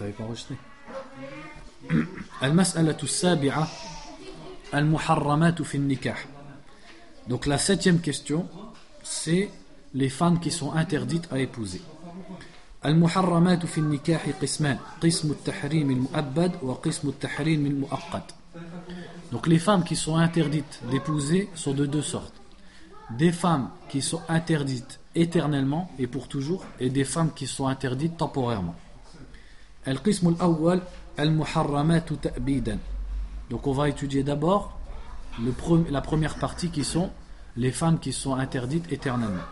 [0.00, 0.56] T'avais pas enregistré
[2.42, 3.68] المسألة السابعة
[4.74, 6.26] المحرمات في النكاح
[7.28, 8.46] Donc la septième question,
[9.02, 9.50] c'est
[9.94, 11.80] les femmes qui sont interdites à épouser.
[12.84, 18.34] المحرمات في النكاح قسمان قسم التحريم المؤبد وقسم التحريم المؤقت
[19.32, 22.34] Donc les femmes qui sont interdites d'épouser sont de deux sortes.
[23.10, 28.16] Des femmes qui sont interdites éternellement et pour toujours et des femmes qui sont interdites
[28.16, 28.74] temporairement.
[29.87, 30.81] القسم الأول
[31.19, 32.79] المحرمات تأبيدا.
[33.49, 34.79] Donc on va étudier d'abord
[35.89, 37.09] la première partie qui sont
[37.57, 39.47] les femmes qui sont interdites éternellement.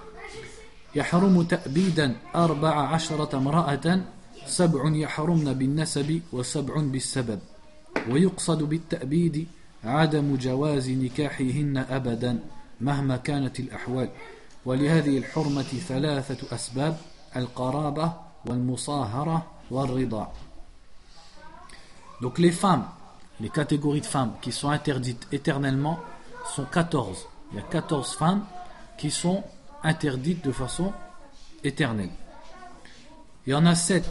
[0.96, 4.02] يحرم تأبيدا أربع عشرة امرأة
[4.46, 7.40] سبع يحرمن بالنسب وسبع بالسبب.
[8.10, 9.48] ويقصد بالتأبيد
[9.84, 12.40] عدم جواز نكاحهن أبدا
[12.82, 14.10] مهما كانت الأحوال.
[14.66, 16.98] ولهذه الحرمة ثلاثة أسباب
[17.36, 18.14] القرابة
[18.46, 19.59] والمصاهرة
[22.22, 22.86] Donc les femmes,
[23.40, 26.00] les catégories de femmes qui sont interdites éternellement
[26.56, 27.28] sont 14.
[27.52, 28.44] Il y a 14 femmes
[28.98, 29.44] qui sont
[29.84, 30.92] interdites de façon
[31.64, 32.10] éternelle.
[33.48, 34.04] Il y en a 7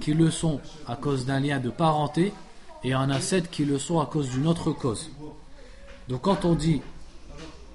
[0.00, 2.32] qui le sont à cause d'un lien de parenté
[2.82, 5.10] et il y en a 7 qui le sont à cause d'une autre cause.
[6.08, 6.80] Donc quand on dit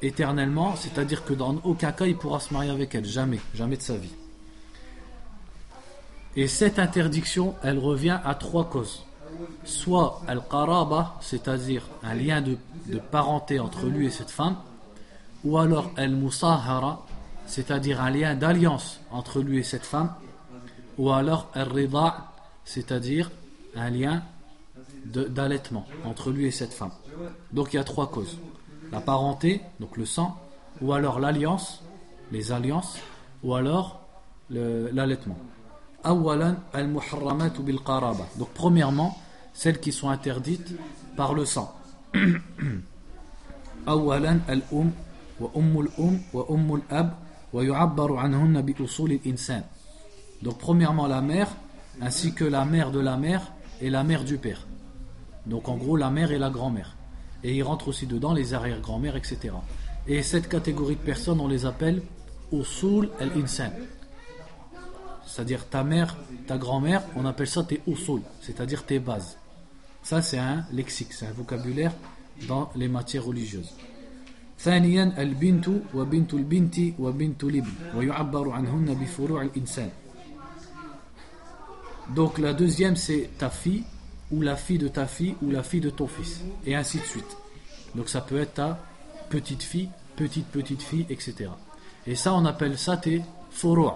[0.01, 3.81] éternellement, c'est-à-dire que dans aucun cas il pourra se marier avec elle, jamais, jamais de
[3.81, 4.13] sa vie.
[6.35, 9.05] Et cette interdiction, elle revient à trois causes.
[9.63, 12.57] Soit al-qaraba, c'est-à-dire un lien de,
[13.11, 14.57] parenté entre lui et cette femme,
[15.43, 17.05] ou alors al-musahara,
[17.45, 20.13] c'est-à-dire un lien d'alliance entre lui et cette femme,
[20.97, 22.31] ou alors al-rida,
[22.65, 23.31] c'est-à-dire
[23.75, 24.23] un lien
[25.05, 26.91] d'allaitement entre lui et cette femme.
[27.51, 28.37] Donc il y a trois causes.
[28.91, 30.37] La parenté, donc le sang,
[30.81, 31.83] ou alors l'alliance,
[32.31, 32.97] les alliances,
[33.43, 34.01] ou alors
[34.49, 35.37] l'allaitement.
[38.37, 39.17] Donc premièrement,
[39.53, 40.75] celles qui sont interdites
[41.17, 41.75] par le sang.
[50.41, 51.47] Donc premièrement la mère
[52.01, 53.51] ainsi que la mère de la mère
[53.81, 54.67] et la mère du père.
[55.45, 56.95] Donc en gros la mère et la grand-mère.
[57.43, 59.53] Et il rentre aussi dedans les arrière-grand-mères, etc.
[60.07, 62.01] Et cette catégorie de personnes, on les appelle
[62.51, 63.71] usul al-insan.
[65.34, 69.38] C'est-à-dire ta mère, ta grand-mère, on appelle ça tes usul, c'est-à-dire tes bases.
[70.02, 71.92] Ça c'est un lexique, c'est un vocabulaire
[72.48, 73.72] dans les matières religieuses.
[74.60, 79.90] ثانيا البنت وبنت البنت وبنت الابن ويعبر عنهن بفروع الإنسان
[82.14, 83.84] Donc la deuxième c'est ta fille
[84.30, 87.04] ou la fille de ta fille ou la fille de ton fils et ainsi de
[87.04, 87.36] suite.
[87.94, 88.78] Donc ça peut être ta
[89.30, 91.50] petite fille, petite petite fille, etc.
[92.06, 93.92] Et ça on appelle ça tes furu'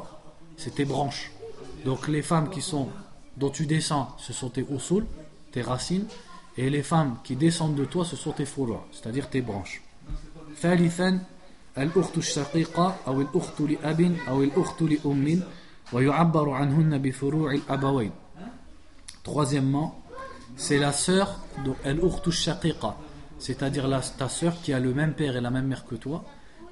[0.59, 1.31] c'est tes branches.
[1.85, 2.89] Donc les femmes qui sont
[3.37, 5.05] dont tu descends, ce sont tes usul,
[5.53, 6.07] tes racines,
[6.57, 9.83] et les femmes qui descendent de toi, ce sont tes furu', c'est-à-dire tes branches.
[10.61, 11.21] ثالثا
[11.79, 15.43] الأخت الشقيقة أو الأخت لأب أو الأخت لأم
[15.93, 18.13] ويعبر عنهن بفروع الأبوين.
[19.25, 20.01] Troisièmement,
[20.57, 22.97] c'est la sœur, donc al-ukhtu shaqiqa,
[23.39, 26.25] c'est-à-dire ta sœur qui a le même père et la même mère que toi,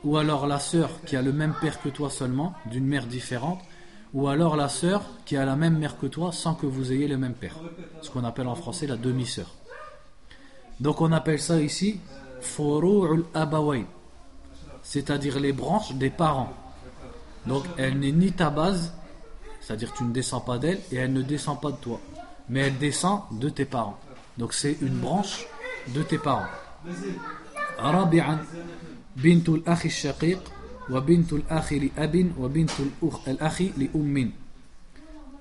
[0.05, 3.61] ou alors la sœur qui a le même père que toi seulement, d'une mère différente,
[4.14, 7.08] ou alors la sœur qui a la même mère que toi sans que vous ayez
[7.08, 7.56] le même père.
[8.02, 9.54] Ce qu'on appelle en français la demi-sœur.
[10.80, 12.00] Donc on appelle ça ici
[12.42, 13.86] furu'ul abawain,
[14.84, 16.54] c'est-à-dire les branches des parents.
[17.46, 18.94] Donc elle n'est ni ta base,
[19.62, 22.00] c'est-à-dire tu ne descends pas d'elle et elle ne descend pas de toi,
[22.50, 23.98] mais elle descend de tes parents.
[24.38, 25.48] Donc c'est une branche
[25.88, 26.46] de tes parents.
[29.16, 30.40] bintul akhi shaqiq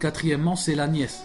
[0.01, 1.23] Quatrièmement, c'est la nièce,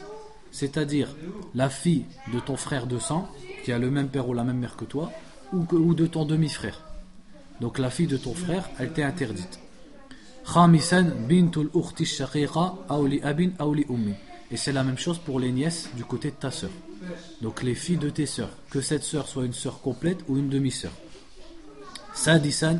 [0.51, 1.15] c'est-à-dire
[1.55, 3.27] la fille de ton frère de sang,
[3.63, 5.11] qui a le même père ou la même mère que toi,
[5.53, 6.81] ou, de ton demi-frère.
[7.59, 9.59] Donc la fille de ton frère, elle t'est interdite.
[14.51, 16.71] Et c'est la même chose pour les nièces du côté de ta sœur.
[17.41, 20.49] Donc les filles de tes sœurs, que cette sœur soit une sœur complète ou une
[20.49, 20.91] demi-sœur.
[22.13, 22.79] Sadisan,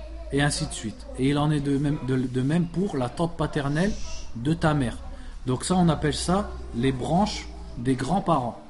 [0.32, 1.06] et ainsi de suite.
[1.18, 3.92] Et il en est de même, de, même pour la tante paternelle
[4.36, 4.98] de ta mère.
[5.46, 7.48] Donc ça, on appelle ça les branches
[7.78, 8.60] des grands-parents.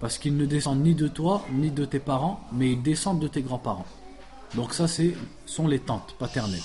[0.00, 3.28] Parce qu'ils ne descendent ni de toi, ni de tes parents, mais ils descendent de
[3.28, 3.86] tes grands-parents.
[4.54, 5.14] Donc ça, c'est
[5.46, 6.60] sont les tantes paternelles.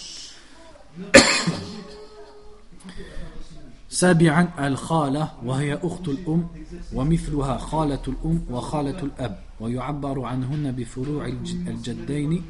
[3.90, 6.48] سابعا الخالة وهي أخت الأم
[6.94, 11.26] ومثلها خالة الأم وخالة الأب ويعبر عنهن بفروع
[11.68, 12.44] الجدين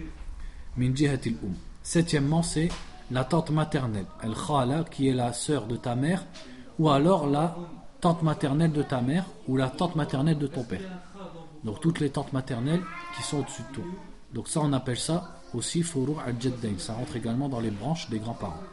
[0.79, 1.55] من جهة الأم
[1.85, 2.69] Septièmement, c'est
[3.11, 6.25] la tante maternelle, al-khala, qui est la sœur de ta mère,
[6.79, 7.55] ou alors la
[8.01, 10.81] tante maternelle de ta mère, ou la tante maternelle de ton père.
[11.63, 12.81] Donc toutes les tantes maternelles
[13.15, 13.83] qui sont au-dessus de toi.
[14.33, 16.73] Donc ça, on appelle ça aussi furu al-jaddain.
[16.79, 18.63] Ça rentre également dans les branches des grands-parents.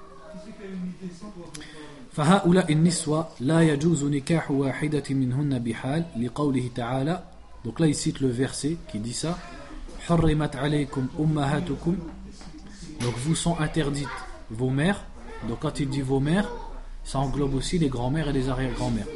[2.13, 7.23] فهؤلاء النسوة لا يجوز نكاح واحدة منهن بحال لقوله تعالى
[7.65, 9.39] donc là il cite le verset qui dit ça
[13.02, 14.08] Donc vous sont interdites
[14.50, 15.04] vos mères.
[15.50, 16.50] Donc quand il dit vos mères,
[17.04, 19.08] ça englobe aussi les grands-mères et les arrière-grands-mères.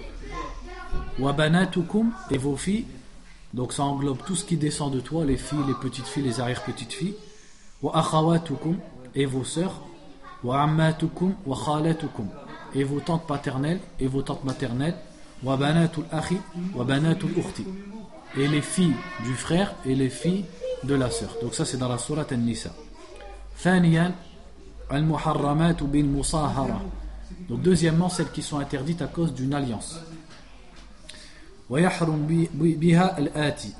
[1.17, 2.85] Wabanatukum et vos filles.
[3.53, 6.41] Donc ça englobe tout ce qui descend de toi, les filles, les petites filles, les
[6.41, 7.15] arrière-petites filles.
[7.81, 8.03] Wa
[9.15, 9.81] et vos sœurs.
[12.73, 14.95] Et vos tantes paternelles et vos tantes maternelles.
[18.37, 20.45] Et les filles du frère et les filles
[20.84, 22.70] de la sœur donc ça c'est dans la sourate An-Nisa
[27.48, 30.00] donc deuxièmement celles qui sont interdites à cause d'une alliance
[31.70, 33.72] ويحرم بها الآتي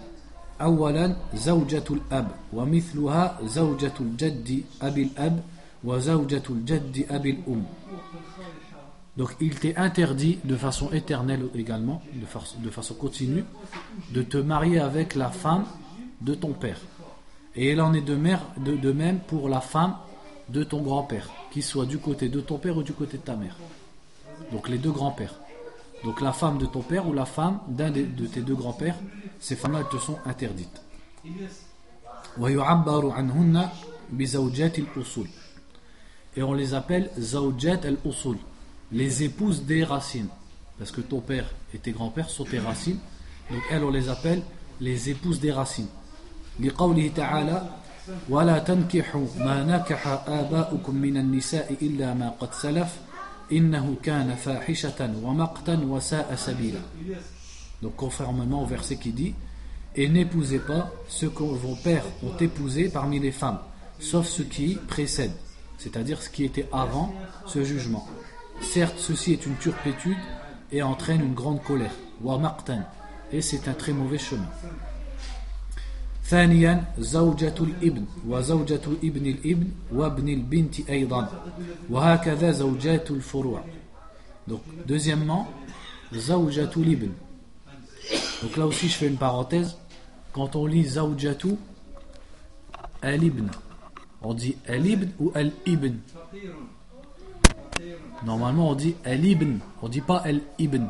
[0.60, 5.42] أولا زوجة الأب ومثلها زوجة الجد أبي الأب
[5.84, 7.64] وزوجة الجد أبي الأم
[9.16, 12.02] donc il t'est interdit de façon éternelle également,
[12.62, 13.44] de, façon continue,
[14.12, 15.64] de te marier avec la femme
[16.20, 16.78] de ton père.
[17.55, 19.95] Et il en est de, même pour la femme
[20.49, 23.35] de ton grand-père, qu'il soit du côté de ton père ou du côté de ta
[23.35, 23.55] mère.
[24.51, 25.35] Donc les deux grands-pères.
[26.03, 28.95] Donc la femme de ton père ou la femme d'un de, tes deux grands-pères,
[29.39, 30.81] ces femmes-là te sont interdites.
[36.35, 38.37] Et on les appelle al-usul
[38.91, 40.29] les épouses des racines.
[40.77, 42.99] Parce que ton père et tes grands-pères sont tes racines.
[43.49, 44.41] Donc elles, on les appelle
[44.79, 45.87] les épouses des racines.
[46.60, 47.68] لقوله تعالى
[48.28, 52.96] ولا تنكحوا ما نكح آباؤكم من النساء إلا ما قد سلف
[53.52, 56.80] إنه كان فاحشة ومقتا وساء سبيلا
[57.82, 59.34] Donc conformément au verset qui dit
[59.94, 63.58] Et n'épousez pas ce que vos pères ont épousé parmi les femmes,
[63.98, 65.32] sauf ce qui précède,
[65.78, 67.14] c'est-à-dire ce qui était avant
[67.46, 68.06] ce jugement.
[68.60, 70.16] Certes, ceci est une turpétude
[70.72, 71.92] et entraîne une grande colère.
[72.22, 72.82] Wa maqtan.
[73.32, 74.48] Et c'est un très mauvais chemin.
[76.30, 81.28] ثانيا زوجة الابن وزوجة ابن الابن وابن البنت أيضا
[81.90, 83.64] وهكذا زوجات الفروع
[84.48, 85.46] donc deuxièmement
[86.12, 87.10] زوجة الابن
[88.42, 89.76] donc là aussi je fais une parenthèse
[90.32, 91.38] quand on lit زوجة
[93.02, 93.46] al-ibn
[94.22, 95.94] on dit al-ibn ou al-ibn
[98.24, 100.86] Normalement, on dit El-Ibn, on dit pas El-Ibn.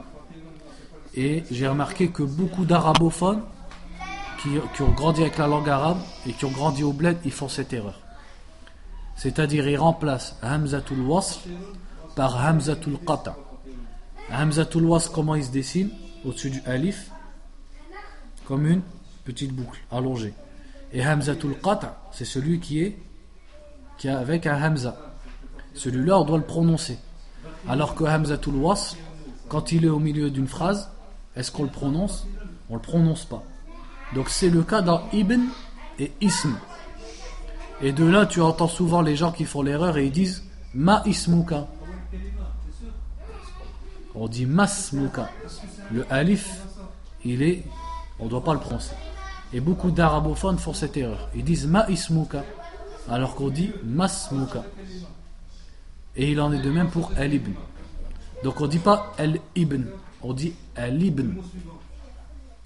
[1.15, 3.43] Et j'ai remarqué que beaucoup d'arabophones
[4.42, 7.48] qui, ont grandi avec la langue arabe et qui ont grandi au bled, ils font
[7.48, 8.00] cette erreur.
[9.16, 11.40] C'est-à-dire, ils remplacent Hamzatul Wasl
[12.16, 13.38] par Hamzatul Qata.
[14.32, 15.92] Hamzatul Wasl, comment il se dessine
[16.26, 17.12] Au-dessus du Alif,
[18.48, 18.82] comme une
[19.26, 20.34] petite boucle allongée.
[20.92, 22.98] Et Hamzatul Qata, c'est celui qui est
[23.98, 24.98] qui avec un Hamza.
[25.76, 26.98] Celui-là, on doit le prononcer.
[27.70, 28.98] Alors que Hamzatul Wasl,
[29.48, 30.90] quand il est au milieu d'une phrase,
[31.36, 32.26] est-ce qu'on le prononce?
[32.70, 33.44] On le prononce pas.
[34.14, 35.42] Donc c'est le cas dans Ibn
[36.00, 36.56] et Ism.
[37.82, 41.02] Et de là, tu entends souvent les gens qui font l'erreur et ils disent Ma
[41.06, 41.68] ismuka.
[44.14, 45.30] On dit masmuka.
[45.92, 46.62] Le alif,
[47.24, 47.64] il est,
[48.20, 48.96] on ne doit pas le prononcer.
[49.54, 51.30] Et beaucoup d'arabophones font cette erreur.
[51.36, 52.44] Ils disent ma ismuka,
[53.10, 54.64] alors qu'on dit masmuka.
[56.16, 57.52] Et il en est de même pour Al-Ibn.
[58.44, 59.84] Donc on ne dit pas Al-Ibn,
[60.22, 61.36] on dit Al-Ibn.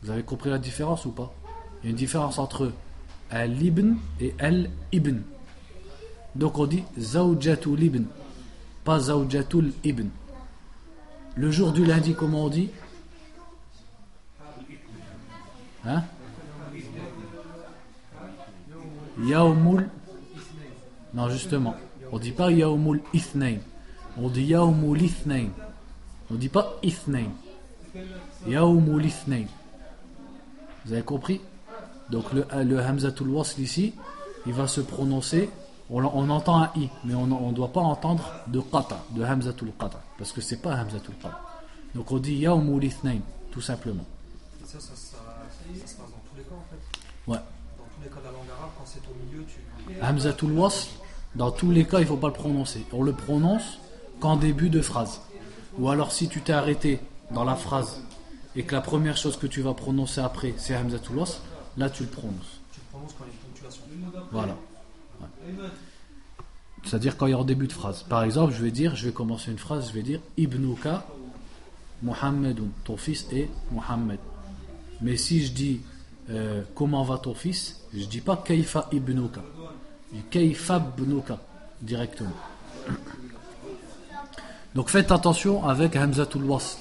[0.02, 1.34] Vous avez compris la différence ou pas?
[1.82, 2.72] Il y a une différence entre
[3.30, 5.18] Al-Ibn et Al-Ibn.
[6.36, 8.04] Donc on dit Zawjatul Ibn,
[8.84, 10.08] pas Zawjatul Ibn.
[11.36, 12.70] Le jour du lundi, comment on dit?
[15.86, 16.04] Hein?
[19.24, 19.90] Yaumul.
[21.14, 21.76] Non, justement.
[22.12, 23.58] On dit pas Yaumul Ithnain.
[24.18, 25.48] On dit Yaumul Ithnain.
[26.32, 27.30] On dit pas Ithnain.
[28.48, 29.46] Yaumul Ithnain.
[30.86, 31.42] Vous avez compris
[32.10, 33.94] Donc le, le Hamzatul Wasl ici,
[34.46, 35.50] il va se prononcer.
[35.90, 40.02] On, entend un I, mais on ne doit pas entendre de Qata, de Hamzatul Qata.
[40.18, 41.40] Parce que c'est pas Hamzatul Qata.
[41.94, 43.20] Donc on dit Yaumul Ithnain,
[43.52, 44.06] tout simplement.
[44.66, 45.18] Ça, ça, ça,
[45.80, 47.38] Ça se passe dans tous les cas en fait Ouais.
[47.78, 50.02] Dans tous les cas de la langue arabe, quand c'est au milieu, tu.
[50.02, 50.90] Hamzatul wasl,
[51.36, 52.86] dans tous les cas, il ne faut pas le prononcer.
[52.92, 53.80] On le prononce
[54.20, 55.22] qu'en début de phrase.
[55.78, 57.00] Ou alors si tu t'es arrêté
[57.32, 58.02] dans la phrase
[58.56, 61.40] et que la première chose que tu vas prononcer après, c'est Hamzatul wasl,
[61.78, 62.60] là tu le prononces.
[62.72, 63.84] Tu le prononces quand il y a une ponctuation.
[64.32, 64.58] Voilà.
[65.22, 65.70] Ouais.
[66.84, 68.04] C'est-à-dire quand il y a en début de phrase.
[68.04, 71.06] Par exemple, je vais dire, je vais commencer une phrase, je vais dire Ibnuka
[72.04, 72.68] Muhammadun.
[72.84, 74.20] Ton fils est Muhammad.
[75.02, 75.82] Mais si je dis
[76.30, 79.42] euh, comment va ton fils, je dis pas Kaifa Ibnuka.
[80.12, 81.40] Je dis Kaifa Ibnuka
[81.82, 82.32] directement.
[84.76, 86.78] Donc faites attention avec Hamzatul Wasl.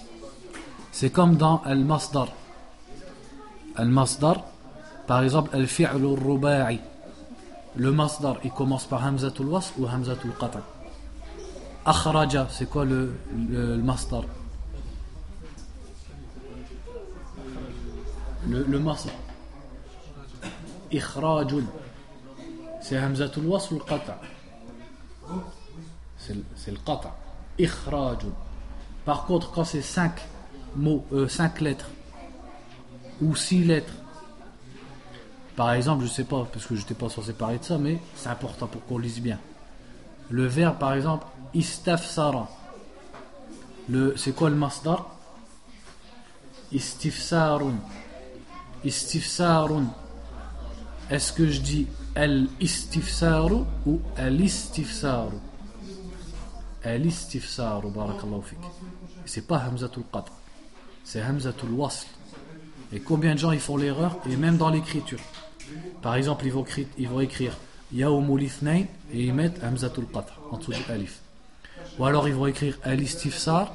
[0.97, 2.29] C'est comme dans Al-Masdar.
[3.75, 4.45] Al-Masdar,
[5.09, 6.79] par exemple, Al-Fi'l al-Ruba'i.
[7.77, 10.61] Le masdar, il commence par Hamzatul Wasl ou Hamzatul Qata.
[11.85, 13.13] Akhraja, c'est quoi le,
[13.51, 14.23] le, le masdar
[18.47, 19.15] le, le masdar.
[20.93, 21.65] Ikhrajun.
[22.81, 24.21] C'est Hamzatul Wasl ou le Qata
[26.17, 27.17] C'est le- Qata.
[27.59, 28.31] Ikhrajun.
[29.05, 30.13] Par contre, quand c'est 5
[30.77, 31.89] mots, 5 lettres
[33.21, 33.93] ou 6 lettres,
[35.57, 37.99] par exemple, je sais pas, parce que je n'étais pas censé parler de ça, mais
[38.17, 39.39] c'est important pour qu'on lise bien.
[40.31, 42.49] Le verbe, par exemple, istafsara.
[43.89, 45.11] Le, c'est quoi le masdar?
[46.73, 47.77] Istifsarun.
[48.85, 49.87] Istifsarun.
[51.11, 55.37] Est-ce que je dis al istifsaru ou al istifsaru?
[56.83, 58.59] Al istifsaru, barakallahu fik.
[59.27, 60.05] C'est pas Hamzatul.
[61.05, 62.07] C'est Hamzatul Wasl.
[62.93, 65.19] Et combien de gens ils font l'erreur, et même dans l'écriture.
[66.03, 66.65] Par exemple, ils vont
[66.99, 67.57] ils vont écrire
[67.93, 71.21] Yaumul Ithnain et ils mettent Hamzatul Qatr en dessous du alif.
[71.99, 73.73] Ou alors ils vont écrire Al Istifsar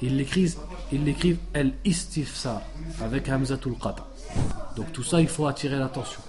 [0.00, 0.56] et ils l'écrivent,
[0.92, 2.62] ils l'écrivent Al Istifsar
[3.00, 4.04] avec Hamzatul Qatr.
[4.76, 6.20] Donc tout ça, il faut attirer l'attention.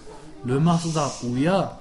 [0.45, 1.79] Le masdar où il y a,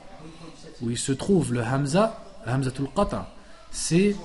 [0.82, 3.24] où il se trouve le Hamza, Hamzatul Qatr,
[3.70, 4.16] c'est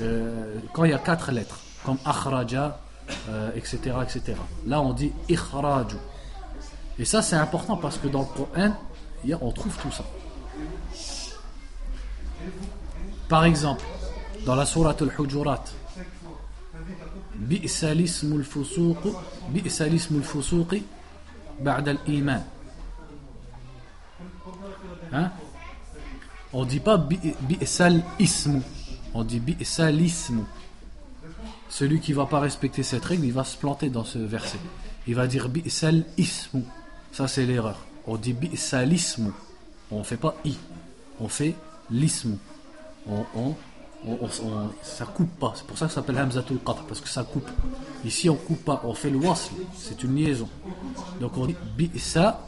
[0.00, 2.80] euh, quand il y a quatre lettres, comme Akhraja,
[3.29, 4.37] euh, etc., etc.
[4.65, 5.97] Là, on dit Ikhraju.
[6.99, 8.73] Et ça, c'est important parce que dans le Coran,
[9.23, 10.03] il y a- on trouve tout ça.
[13.29, 13.83] Par exemple,
[14.45, 15.63] dans la sourate al-Hujurat,
[17.41, 18.97] بئس الاسم الفسوق
[19.53, 20.75] بئس الاسم الفسوق
[21.61, 22.43] بعد الإيمان
[25.13, 25.29] hein?
[26.53, 28.61] on dit pas bi- بئس الاسم
[29.15, 30.43] on dit بئس الاسم
[31.68, 34.58] celui qui va pas respecter cette règle, il va se planter dans ce verset.
[35.06, 36.62] Il va dire bi'sal ismu.
[37.12, 37.84] Ça, c'est l'erreur.
[38.06, 39.30] On dit bi'sal ismu.
[39.90, 40.56] On fait pas i.
[41.20, 41.54] On fait
[41.90, 42.36] l'ismu.
[43.08, 43.54] On, on,
[44.06, 45.52] on, ça coupe pas.
[45.56, 47.48] C'est pour ça que ça s'appelle hamzatul qatr, parce que ça coupe.
[48.04, 48.80] Ici, on coupe pas.
[48.84, 49.52] On fait le wasl.
[49.74, 50.48] C'est une liaison.
[51.20, 52.44] Donc, on dit bi'sa.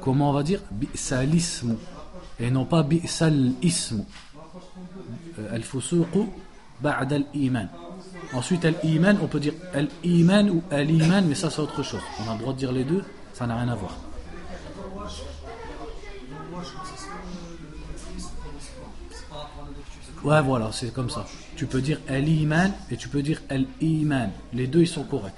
[0.00, 0.60] Comment on va dire?
[0.70, 1.76] Bi'sal ismu.
[2.38, 4.02] Et non pas bi'sal ismu.
[5.38, 6.26] Euh, al-fusuqu
[6.80, 7.68] ba'da iman.
[8.32, 12.00] Ensuite, al-iman, on peut dire al-iman ou al-iman, mais ça c'est autre chose.
[12.24, 13.96] On a le droit de dire les deux, ça n'a rien à voir.
[20.24, 21.26] Ouais, voilà, c'est comme ça.
[21.54, 24.30] Tu peux dire al-iman et tu peux dire al-iman.
[24.54, 25.34] Les deux, ils sont corrects.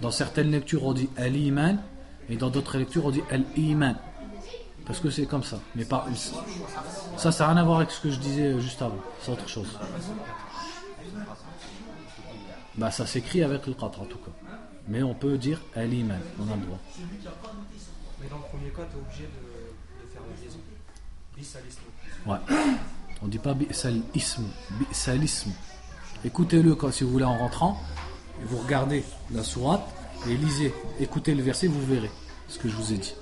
[0.00, 1.78] Dans certaines lectures, on dit al-iman
[2.30, 3.96] et dans d'autres lectures, on dit al-iman.
[4.86, 5.60] Parce que c'est comme ça.
[5.74, 6.06] Mais pas
[7.16, 8.98] ça, ça n'a rien à voir avec ce que je disais juste avant.
[9.20, 9.78] C'est autre chose.
[12.76, 14.30] Bah, ça s'écrit avec le qatr en tout cas.
[14.88, 16.20] Mais on peut dire al-iman.
[16.40, 16.78] On a le droit.
[18.20, 20.58] Mais dans le premier cas, tu es obligé de, de faire la liaison.
[21.36, 21.86] Bis à l'islam.
[22.26, 22.38] Ouais.
[23.22, 25.50] On dit pas bi'sal ism, bi'sal ism.
[26.24, 27.80] Écoutez-le si vous voulez en rentrant,
[28.40, 29.82] et vous regardez la sourate
[30.28, 32.10] et lisez, écoutez le verset, vous verrez
[32.48, 33.14] ce que je vous ai dit.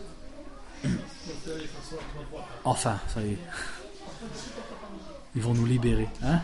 [2.65, 3.39] Enfin, ça y est.
[5.35, 6.41] Ils vont nous libérer, hein?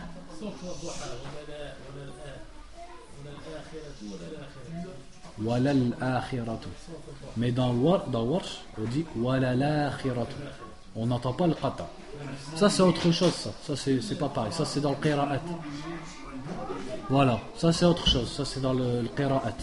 [7.37, 7.73] Mais dans
[8.07, 9.05] dans Warsh, on dit.
[10.95, 11.87] On n'entend pas le qata.
[12.55, 13.51] Ça c'est autre chose ça.
[13.63, 14.51] Ça c'est pas pareil.
[14.51, 15.41] Ça c'est dans le qira'at.
[17.09, 18.29] Voilà, ça c'est autre chose.
[18.31, 19.57] Ça c'est dans le, le qira'at.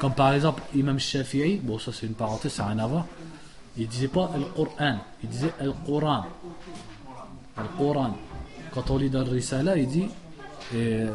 [0.00, 3.06] Comme par exemple Imam Shafi'i, bon ça c'est une parenthèse, ça n'a rien à voir.
[3.78, 6.24] Il disait pas le Coran, il disait le Coran.
[7.58, 8.16] Le Coran.
[8.72, 10.06] Quand on lit dans le Risala, il dit,
[10.74, 11.08] euh,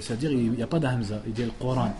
[0.00, 1.94] c'est-à-dire il n'y a pas de Hamza, il dit le Coran.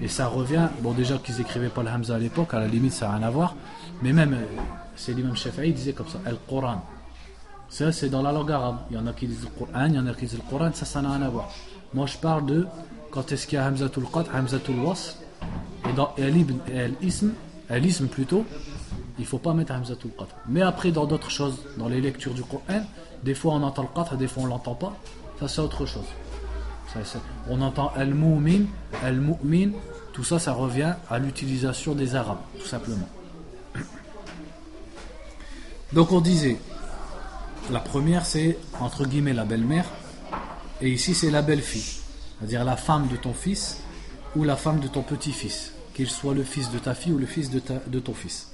[0.00, 2.92] Et ça revient, bon déjà qu'ils écrivaient pas le Hamza à l'époque, à la limite
[2.92, 3.56] ça n'a rien à voir,
[4.02, 4.60] mais même, euh,
[4.96, 6.84] c'est l'imam Shafi'i, disait comme ça, le Coran.
[7.68, 9.94] Ça c'est dans la langue arabe, il y en a qui disent le Coran, il
[9.94, 11.50] y en a qui disent le Coran, ça ça n'a rien à voir.
[11.94, 12.66] Moi je parle de,
[13.10, 15.16] quand est-ce qu'il y a Hamzatul Qat, Hamzatul Was,
[15.88, 16.14] Et dans
[17.00, 18.44] l'ism, plutôt,
[19.18, 20.34] il ne faut pas mettre Hamzatul Qatr.
[20.48, 22.82] Mais après, dans d'autres choses, dans les lectures du Coran,
[23.22, 24.96] des fois on entend le Qatr, des fois on ne l'entend pas.
[25.42, 26.04] Ça, c'est autre chose.
[27.48, 28.66] on entend Al-Mu'min,
[29.02, 29.72] Al-Mu'min,
[30.12, 33.08] tout ça, ça revient à l'utilisation des Arabes, tout simplement.
[35.92, 36.58] Donc on disait,
[37.72, 39.86] la première c'est entre guillemets la belle-mère,
[40.80, 42.00] et ici c'est la belle-fille,
[42.38, 43.78] c'est-à-dire la femme de ton fils
[44.36, 47.26] ou la femme de ton petit-fils, qu'il soit le fils de ta fille ou le
[47.26, 48.52] fils de, de ton fils.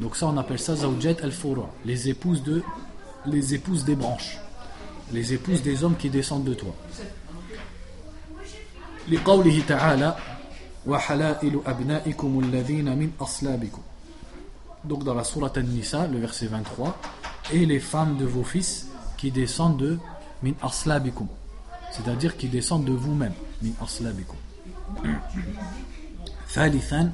[0.00, 1.32] Donc ça on appelle ça zawjat al
[1.84, 2.62] les épouses de
[3.25, 4.37] les épouses des branches,
[5.11, 6.75] les épouses des hommes qui descendent de toi.
[9.09, 10.15] لقوله تعالى
[10.87, 13.81] وحلائل أبنائكم الذين من أصلابكم
[14.83, 16.97] donc dans la sourate An-Nisa, le verset 23,
[17.53, 19.99] et les femmes de vos fils qui descendent de
[20.41, 21.27] min aslabikum,
[21.91, 24.37] c'est-à-dire qui descendent de vous-même, min aslabikum.
[26.49, 27.11] ثالثا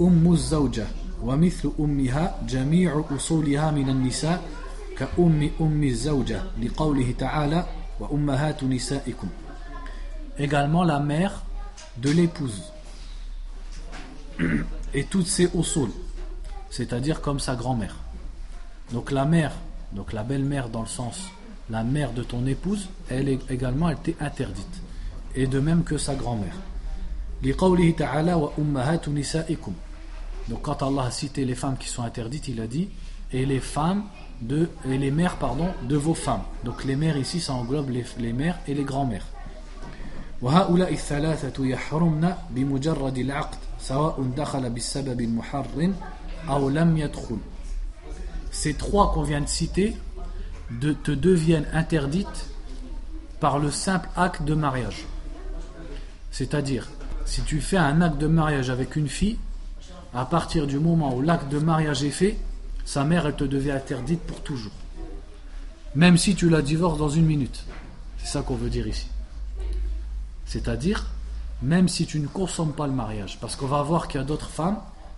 [0.00, 0.86] أم الزوجة
[1.22, 4.42] ومثل أمها جميع أصولها من النساء
[5.00, 7.66] كأم أم الزوجة لقوله تعالى
[8.00, 9.28] وأمهات نسائكم
[10.38, 11.44] également la mère
[11.96, 12.72] de l'épouse
[14.94, 15.90] et toutes ses usul
[16.70, 17.96] c'est-à-dire comme sa grand-mère.
[18.92, 19.52] Donc la mère,
[19.92, 21.30] donc la belle-mère dans le sens,
[21.70, 24.82] la mère de ton épouse, elle est également elle était interdite.
[25.34, 26.56] Et de même que sa grand-mère.
[30.48, 32.88] Donc quand Allah a cité les femmes qui sont interdites, il a dit
[33.32, 34.04] et les femmes
[34.41, 36.43] de et les mères pardon de vos femmes.
[36.63, 39.25] Donc les mères ici ça englobe les, mères et les grands-mères.
[48.51, 49.95] Ces trois qu'on vient de citer
[50.71, 52.49] de, te deviennent interdites
[53.39, 55.05] par le simple acte de mariage.
[56.31, 56.87] C'est-à-dire,
[57.25, 59.37] si tu fais un acte de mariage avec une fille,
[60.13, 62.37] à partir du moment où l'acte de mariage est fait,
[62.85, 64.71] sa mère, elle te devient interdite pour toujours.
[65.95, 67.65] Même si tu la divorces dans une minute.
[68.17, 69.07] C'est ça qu'on veut dire ici.
[70.45, 71.07] C'est-à-dire,
[71.61, 73.37] même si tu ne consommes pas le mariage.
[73.39, 74.77] Parce qu'on va voir qu'il y a d'autres femmes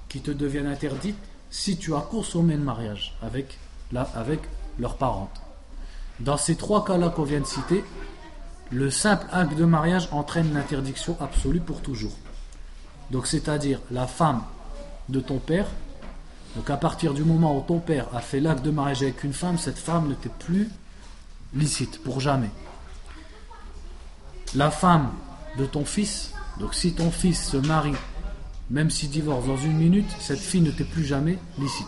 [0.09, 1.17] qui te deviennent interdites
[1.49, 3.57] si tu as consommé le mariage avec,
[4.15, 4.41] avec
[4.79, 5.31] leurs parents.
[6.19, 7.83] Dans ces trois cas-là qu'on vient de citer,
[8.71, 12.13] le simple acte de mariage entraîne l'interdiction absolue pour toujours.
[13.11, 14.41] Donc c'est-à-dire la femme
[15.09, 15.67] de ton père,
[16.55, 19.33] donc à partir du moment où ton père a fait l'acte de mariage avec une
[19.33, 20.69] femme, cette femme n'était plus
[21.55, 22.49] licite, pour jamais.
[24.55, 25.11] La femme
[25.57, 27.95] de ton fils, donc si ton fils se marie,
[28.69, 31.87] même s'il divorce dans une minute, cette fille ne t'est plus jamais licite.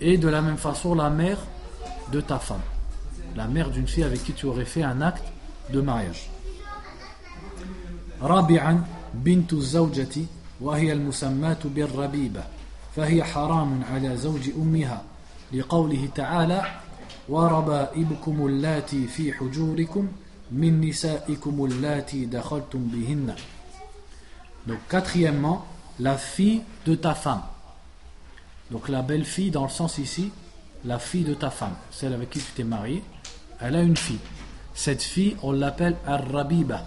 [0.00, 1.38] Et de la même façon, la mère
[2.12, 2.62] de ta femme,
[3.36, 5.24] la mère d'une fille avec qui tu aurais fait un acte
[5.72, 6.30] de mariage.
[8.20, 8.80] Rabi'an
[9.14, 10.26] bintu zawjati
[10.60, 12.46] wa hiya al-musammatu bir-rabiba.
[12.95, 15.03] فهي حرام على زوج أمها
[15.53, 16.65] لقوله تعالى
[17.29, 20.07] وربائبكم اللاتي في حجوركم
[20.51, 23.35] من نسائكم اللاتي دخلتم بهن
[24.67, 25.65] donc quatrièmement,
[25.99, 27.43] la fille de ta femme.
[28.71, 30.31] Donc la belle-fille dans le sens ici,
[30.83, 33.03] la fille de ta femme, celle avec qui tu t'es marié,
[33.61, 34.19] elle a une fille.
[34.73, 36.85] Cette fille, on l'appelle Ar-Rabiba.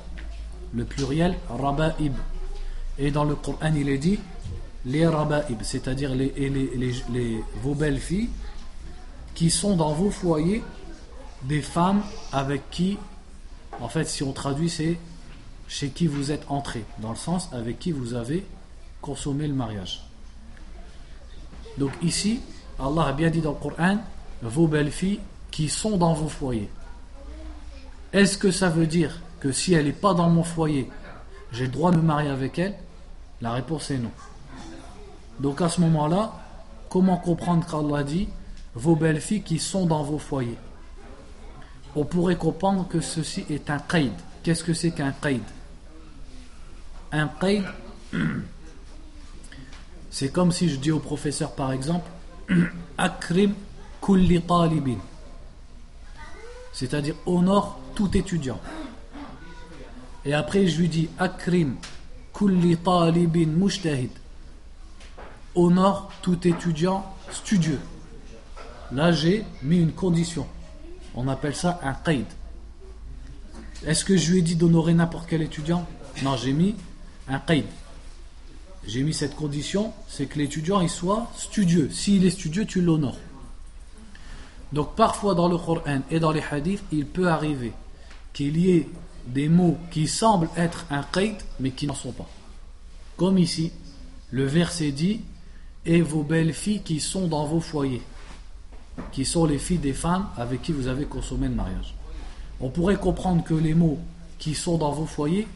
[0.74, 2.14] Le pluriel Rabaib.
[2.98, 4.18] Et dans le Coran, il est dit
[4.85, 8.29] les Rabaib, c'est-à-dire les, vos belles filles
[9.33, 10.63] qui sont dans vos foyers
[11.43, 12.97] des femmes avec qui,
[13.79, 14.97] en fait, si on traduit, c'est
[15.67, 18.45] chez qui vous êtes entré, dans le sens avec qui vous avez
[19.01, 20.05] consommé le mariage.
[21.77, 22.41] Donc ici,
[22.79, 23.97] Allah a bien dit dans le Coran,
[24.41, 25.19] vos belles-filles
[25.49, 26.69] qui sont dans vos foyers.
[28.11, 30.89] Est-ce que ça veut dire que si elle n'est pas dans mon foyer,
[31.51, 32.75] j'ai le droit de me marier avec elle?
[33.41, 34.11] La réponse est non.
[35.39, 36.33] Donc à ce moment-là,
[36.89, 38.29] comment comprendre qu'Allah dit
[38.75, 40.57] vos belles-filles qui sont dans vos foyers
[41.95, 45.41] On pourrait comprendre que ceci est un qaïd, Qu'est-ce que c'est qu'un qaid
[47.13, 47.63] Un qaid,
[50.11, 52.09] c'est comme si je dis au professeur par exemple
[52.97, 53.53] Akrim
[54.01, 54.97] kulli talibin.
[56.73, 58.59] C'est-à-dire honore tout étudiant.
[60.25, 61.75] Et après je lui dis Akrim
[62.33, 64.11] kulli talibin mujtahid.
[65.55, 67.79] Honore tout étudiant studieux.
[68.91, 70.47] Là j'ai mis une condition.
[71.15, 72.25] On appelle ça un qaid.
[73.85, 75.85] Est-ce que je lui ai dit d'honorer n'importe quel étudiant?
[76.23, 76.75] Non, j'ai mis
[77.27, 77.65] un qaid.
[78.85, 81.89] J'ai mis cette condition, c'est que l'étudiant il soit studieux.
[81.91, 83.17] S'il est studieux, tu l'honores.
[84.73, 87.73] Donc parfois dans le Coran et dans les hadiths, il peut arriver
[88.33, 88.89] qu'il y ait
[89.27, 92.27] des mots qui semblent être un qaid mais qui n'en sont pas.
[93.15, 93.71] Comme ici,
[94.31, 95.21] le verset dit
[95.85, 98.01] Et vos belles filles qui sont dans vos foyers,
[99.11, 101.93] qui sont les filles des femmes avec qui vous avez consommé le mariage.
[102.61, 103.99] On pourrait comprendre que les mots
[104.39, 105.47] qui sont dans vos foyers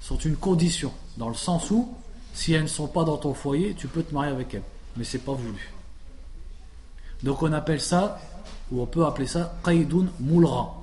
[0.00, 1.94] sont une condition, dans le sens où,
[2.34, 4.62] si elles ne sont pas dans ton foyer, tu peux te marier avec elles.
[4.96, 5.72] Mais c'est pas voulu.
[7.22, 8.20] Donc on appelle ça,
[8.70, 10.74] ou on peut appeler ça, qaidun mulra.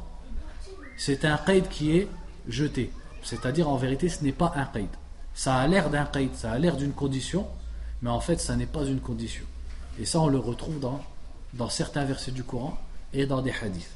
[0.98, 2.08] C'est un qaid qui est
[2.48, 2.92] jeté.
[3.24, 4.90] C'est-à-dire, en vérité, ce n'est pas un qaid.
[5.34, 7.48] Ça a l'air d'un qaid, ça a l'air d'une condition,
[8.06, 9.46] mais en fait, ça n'est pas une condition.
[9.98, 11.04] Et ça, on le retrouve dans,
[11.56, 12.78] dans certains versets du Coran
[13.14, 13.90] et dans des hadiths.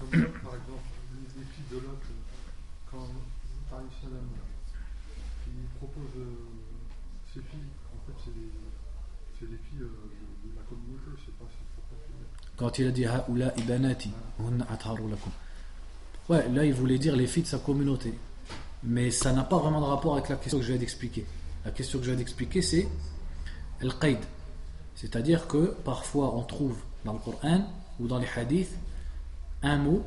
[0.00, 2.02] Comme ça, par exemple, les, les filles de Lot,
[2.90, 3.06] quand
[3.70, 4.26] Paris Salam,
[5.46, 6.24] il propose euh,
[7.32, 8.32] ses filles, en fait,
[9.38, 10.10] c'est des filles euh,
[10.44, 14.10] de, la communauté, pas c'est Quand il a dit Haoula ibanati,
[14.70, 15.30] atharu lakum.
[16.28, 18.12] Ouais, là il voulait dire les filles de sa communauté.
[18.82, 21.24] Mais ça n'a pas vraiment de rapport avec la question que je viens d'expliquer.
[21.64, 22.88] La question que je viens d'expliquer c'est
[23.82, 24.18] el qaid.
[24.94, 27.66] C'est-à-dire que parfois on trouve dans le Coran
[28.00, 28.72] ou dans les hadiths
[29.62, 30.02] un mot,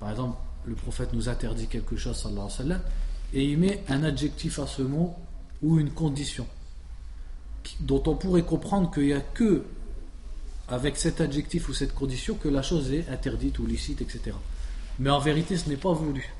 [0.00, 2.78] par exemple le prophète nous interdit quelque chose sallallahu alayhi wa
[3.34, 5.14] et il met un adjectif à ce mot
[5.62, 6.46] ou une condition
[7.80, 9.64] dont on pourrait comprendre qu'il n'y a que
[10.68, 14.36] avec cet adjectif ou cette condition que la chose est interdite ou licite, etc.
[14.98, 16.32] Mais en vérité, ce n'est pas voulu.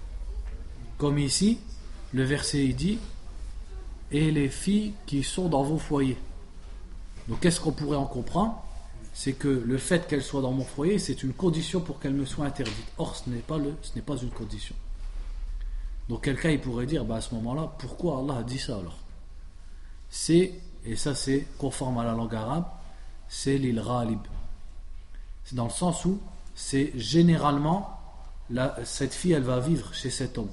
[0.97, 1.59] Comme ici,
[2.13, 2.99] le verset dit
[4.13, 6.17] Et les filles qui sont dans vos foyers.
[7.29, 8.63] Donc, qu'est-ce qu'on pourrait en comprendre?
[9.13, 12.27] C'est que le fait qu'elles soient dans mon foyer, c'est une condition pour qu'elles me
[12.27, 12.93] soient interdites.
[12.99, 14.75] Or, ce n'est pas, le, ce n'est pas une condition.
[16.09, 18.99] Donc, quelqu'un il pourrait dire bah, à ce moment-là, pourquoi Allah a dit ça alors?
[20.11, 20.53] C'est,
[20.85, 22.67] et ça c'est conforme à la langue arabe,
[23.29, 24.21] c'est l'il ghalib.
[25.45, 26.21] C'est dans le sens où
[26.55, 27.99] c'est généralement
[28.51, 30.51] la- cette fille elle va vivre chez cet homme.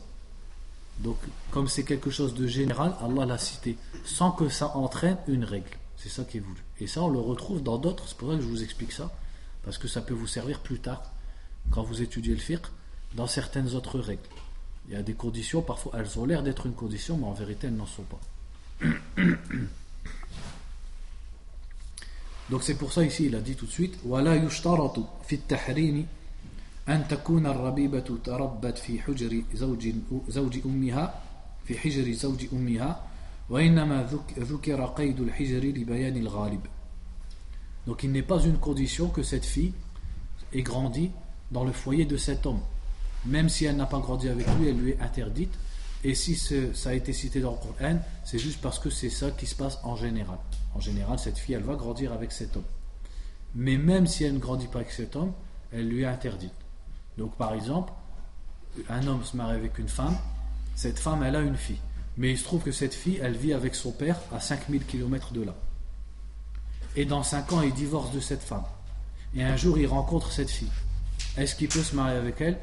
[1.00, 1.18] Donc
[1.52, 5.78] comme c'est quelque chose de général, Allah l'a cité sans que ça entraîne une règle.
[6.01, 6.63] C'est ça qui est voulu.
[6.81, 9.11] Et ça on le retrouve dans d'autres, c'est pour ça que je vous explique ça,
[9.65, 11.03] parce que ça peut vous servir plus tard
[11.71, 12.67] quand vous étudiez le fiqh
[13.15, 14.23] dans certaines autres règles.
[14.89, 17.67] Il y a des conditions, parfois elles ont l'air d'être une condition, mais en vérité
[17.67, 18.21] elles n'en sont pas.
[22.51, 26.07] Donc c'est pour ça ici il a dit tout de suite ولا يشترط في التحريم
[26.89, 29.89] أن تكون الربيبة تربت في حجر زوج
[30.29, 31.23] زوج أمها
[31.65, 33.07] في حجر زوج أمها
[37.88, 39.74] donc il n'est pas une condition que cette fille
[40.54, 41.12] ait grandi
[41.52, 42.62] dans le foyer de cet homme.
[43.26, 45.54] Même si elle n'a pas grandi avec lui, elle lui est interdite.
[46.04, 49.32] Et si ça a été cité dans le Coran, c'est juste parce que c'est ça
[49.32, 50.38] qui se passe en général.
[50.74, 52.64] En général, cette fille, elle va grandir avec cet homme.
[53.54, 55.34] Mais même si elle ne grandit pas avec cet homme,
[55.72, 56.54] elle lui est interdite.
[57.18, 57.92] Donc par exemple,
[58.90, 60.18] un homme se marie avec une femme,
[60.76, 61.82] cette femme, elle a une fille
[62.21, 65.33] Mais il se trouve que cette fille, elle vit avec son père à 5000 km
[65.33, 65.55] de là.
[66.97, 68.65] Et dans 5 ans, il divorce de cette femme.
[69.35, 70.71] Et un jour, il rencontre cette fille.
[71.37, 72.59] Est-ce qu'il peut se marier avec elle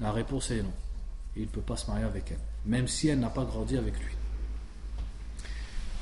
[0.00, 0.72] La réponse est non.
[1.36, 3.98] Il ne peut pas se marier avec elle, même si elle n'a pas grandi avec
[3.98, 4.14] lui.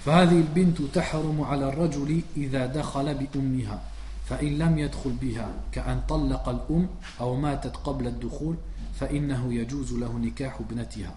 [0.04, 3.82] فهذه البنت تحرم على الرجل إذا دخل بأمها
[4.26, 6.88] فإن لم يدخل بها كأن طلق الأم
[7.20, 8.56] أو ماتت قبل الدخول
[8.94, 11.14] فإنه يجوز له نكاح ابنتها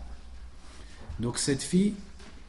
[1.20, 1.94] Donc cette fille,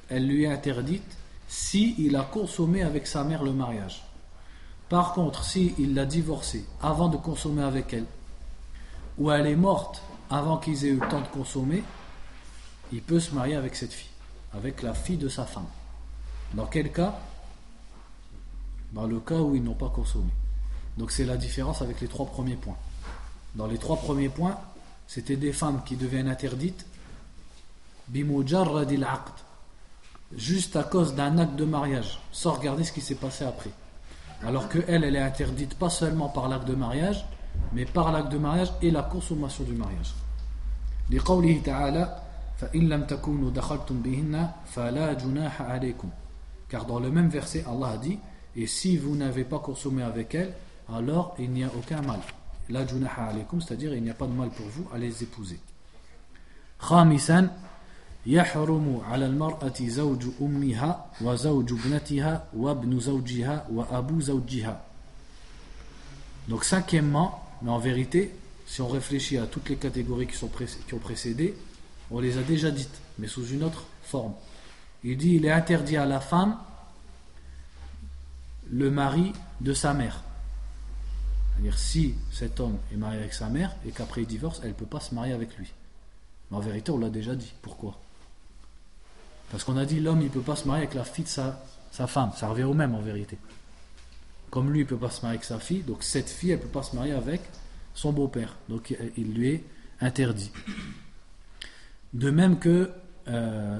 [0.10, 1.18] elle lui est interdite
[1.50, 4.06] si il a consommé avec sa mère le mariage.
[4.88, 8.06] Par contre, si il l'a divorcée avant de consommer avec elle,
[9.18, 11.84] ou elle est morte avant qu'ils aient eu le temps de consommer,
[12.94, 14.10] il peut se marier avec cette fille,
[14.54, 15.68] avec la fille de sa femme.
[16.54, 17.20] Dans quel cas?
[18.94, 20.32] Dans le cas où ils n'ont pas consommé.
[20.98, 22.78] Donc c'est la différence avec les trois premiers points.
[23.56, 24.58] Dans les trois premiers points,
[25.08, 26.86] c'était des femmes qui deviennent interdites
[28.11, 29.47] bimujarradil aqd
[30.35, 33.71] juste à cause d'un acte de mariage, sans regarder ce qui s'est passé après.
[34.45, 37.25] Alors que elle, elle est interdite pas seulement par l'acte de mariage,
[37.73, 40.15] mais par l'acte de mariage et la consommation du mariage.
[41.11, 42.23] لقوله تعالى
[42.59, 46.11] فإن لم تكونوا دخلتم بهن فلا جناح عليكم
[46.69, 48.19] car dans le même verset Allah a dit
[48.57, 50.53] et si vous n'avez pas consommé avec elle
[50.93, 52.19] alors il n'y a aucun mal
[52.69, 55.61] la junaha alaykum c'est-à-dire il n'y a pas de mal pour vous à les épouser
[56.81, 57.51] خامسا
[58.27, 64.81] يحرم على المرأة زوج أمها وزوج ابنتها وابن زوجها وأبو زوجها
[66.49, 68.33] Donc cinquièmement, mais en vérité,
[68.67, 71.55] si on réfléchit à toutes les catégories qui, sont pré- qui ont précédé,
[72.11, 74.33] on les a déjà dites, mais sous une autre forme.
[75.05, 76.57] Il dit il est interdit à la femme
[78.71, 80.23] le mari de sa mère.
[81.55, 84.75] C'est-à-dire si cet homme est marié avec sa mère et qu'après il divorce, elle ne
[84.75, 85.73] peut pas se marier avec lui.
[86.51, 87.53] Mais en vérité, on l'a déjà dit.
[87.63, 87.99] Pourquoi
[89.52, 91.30] Parce qu'on a dit l'homme, il ne peut pas se marier avec la fille de
[91.30, 92.32] sa, femme.
[92.38, 93.38] Ça revient au même en vérité.
[94.50, 96.60] Comme lui, il ne peut pas se marier avec sa fille, donc cette fille, elle
[96.60, 97.42] ne peut pas se marier avec
[97.94, 98.56] son beau-père.
[98.70, 99.64] Donc il lui est
[100.00, 100.52] interdit.
[102.14, 102.90] De même que
[103.28, 103.80] euh,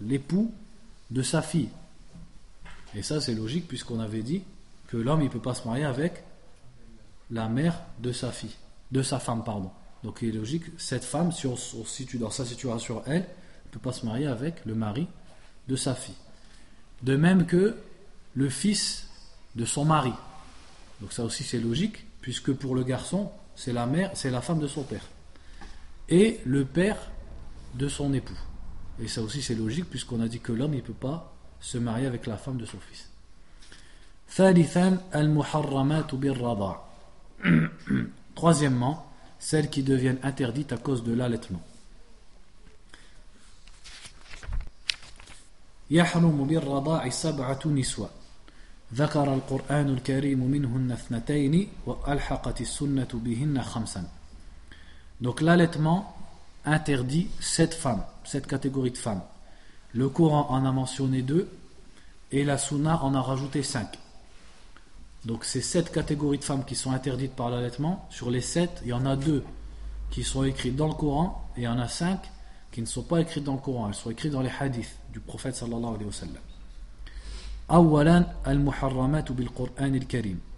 [0.00, 0.52] l'époux
[1.10, 1.70] de sa fille.
[2.94, 4.42] Et ça, c'est logique, puisqu'on avait dit
[4.88, 6.24] que l'homme, il ne peut pas se marier avec
[7.30, 8.56] la mère de sa fille,
[8.90, 9.70] de sa femme, pardon.
[10.04, 13.26] Donc il est logique, cette femme, si on se situe dans sa situation, elle,
[13.72, 15.06] ne peut pas se marier avec le mari
[15.68, 16.14] de sa fille.
[17.02, 17.76] De même que
[18.34, 19.08] le fils
[19.54, 20.12] de son mari.
[21.00, 24.60] Donc ça aussi c'est logique, puisque pour le garçon, c'est la mère, c'est la femme
[24.60, 25.06] de son père.
[26.08, 26.98] Et le père
[27.74, 28.38] de son époux.
[29.00, 32.06] Et ça aussi c'est logique, puisqu'on a dit que l'homme ne peut pas se marier
[32.06, 33.10] avec la femme de son fils.
[38.34, 41.62] Troisièmement, celles qui deviennent interdites à cause de l'allaitement.
[45.91, 48.09] يحرم بالرضاع سبعة نسوة
[48.93, 54.03] ذكر القرآن الكريم منهن اثنتين وألحقت السنة بهن خمسا
[55.19, 56.13] Donc l'allaitement
[56.63, 59.23] interdit sept femmes, sept catégories de femmes.
[59.93, 61.49] Le Coran en a mentionné deux
[62.31, 63.97] et la Sunna en a rajouté cinq.
[65.25, 68.89] Donc ces sept catégories de femmes qui sont interdites par l'allaitement, sur les sept, il
[68.89, 69.43] y en a deux
[70.11, 72.19] qui sont écrites dans le Coran et il y en a cinq
[72.72, 75.20] qui ne sont pas écrites dans le Coran, elles sont écrites dans les hadiths du
[75.20, 76.42] prophète sallallahu alayhi wa sallam.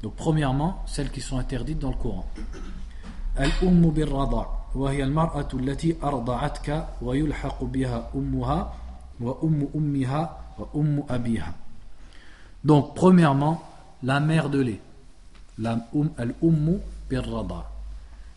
[0.02, 2.26] Donc premièrement, celles qui sont interdites dans le Coran.
[3.36, 8.74] Al-mar'atu allati arda'atka wa yulhaqu biha ummuha
[9.20, 11.54] wa ummu ummiha wa ummu abiha.
[12.64, 13.62] Donc premièrement,
[14.02, 14.80] la mère de lait,
[15.58, 17.70] la um, al-ummu birrada,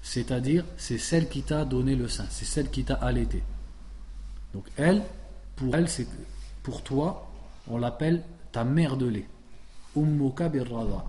[0.02, 3.44] c'est-à-dire c'est celle qui t'a donné le sein, c'est celle qui t'a allaité.
[4.58, 5.04] Donc elle,
[5.56, 6.08] pour elle, c'est
[6.63, 7.30] pour toi,
[7.67, 9.28] on l'appelle ta mère de lait,
[9.96, 11.06] ummuka birrada.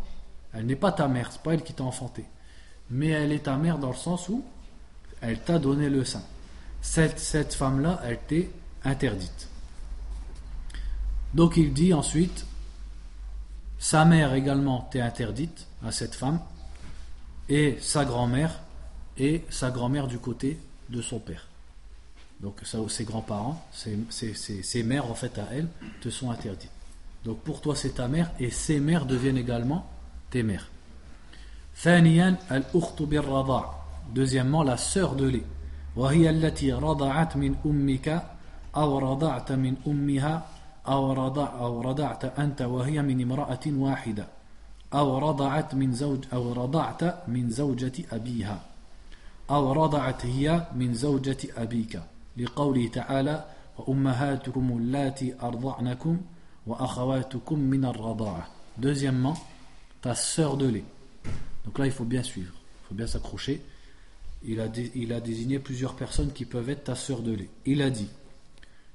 [0.52, 2.26] Elle n'est pas ta mère, c'est pas elle qui t'a enfanté,
[2.90, 4.44] mais elle est ta mère dans le sens où
[5.22, 6.22] elle t'a donné le sein.
[6.82, 8.50] Cette, cette femme-là, elle t'est
[8.84, 9.48] interdite.
[11.32, 12.44] Donc il dit ensuite
[13.78, 16.40] sa mère également t'est interdite à cette femme,
[17.48, 18.60] et sa grand-mère,
[19.16, 21.47] et sa grand-mère du côté de son père.
[22.41, 25.67] Donc ça, ses grands-parents, ses, mères en fait à elle,
[26.01, 26.71] te sont interdites.
[27.23, 29.89] Donc pour toi c'est ta mère, et ses mères deviennent également
[30.29, 30.69] tes mères.
[34.13, 35.43] Deuxièmement, la sœur de lait.
[40.87, 44.27] أو رضع أو رضعت أنت وهي من امرأة واحدة
[44.93, 48.61] أو رضعت من زوج أو رضعت من زوجة أبيها
[49.49, 52.01] أو رضعت هي من زوجة أبيك
[52.37, 53.45] لقوله تعالى
[53.77, 56.21] وأمهاتكم اللاتي أرضعنكم
[56.67, 59.37] وأخواتكم من الرضاعة Deuxièmement,
[60.01, 60.83] ta sœur de lait.
[61.65, 63.61] Donc là, il faut bien suivre, il faut bien s'accrocher.
[64.45, 67.49] Il a, il a désigné plusieurs personnes qui peuvent être ta sœur de lait.
[67.65, 68.09] Il a dit,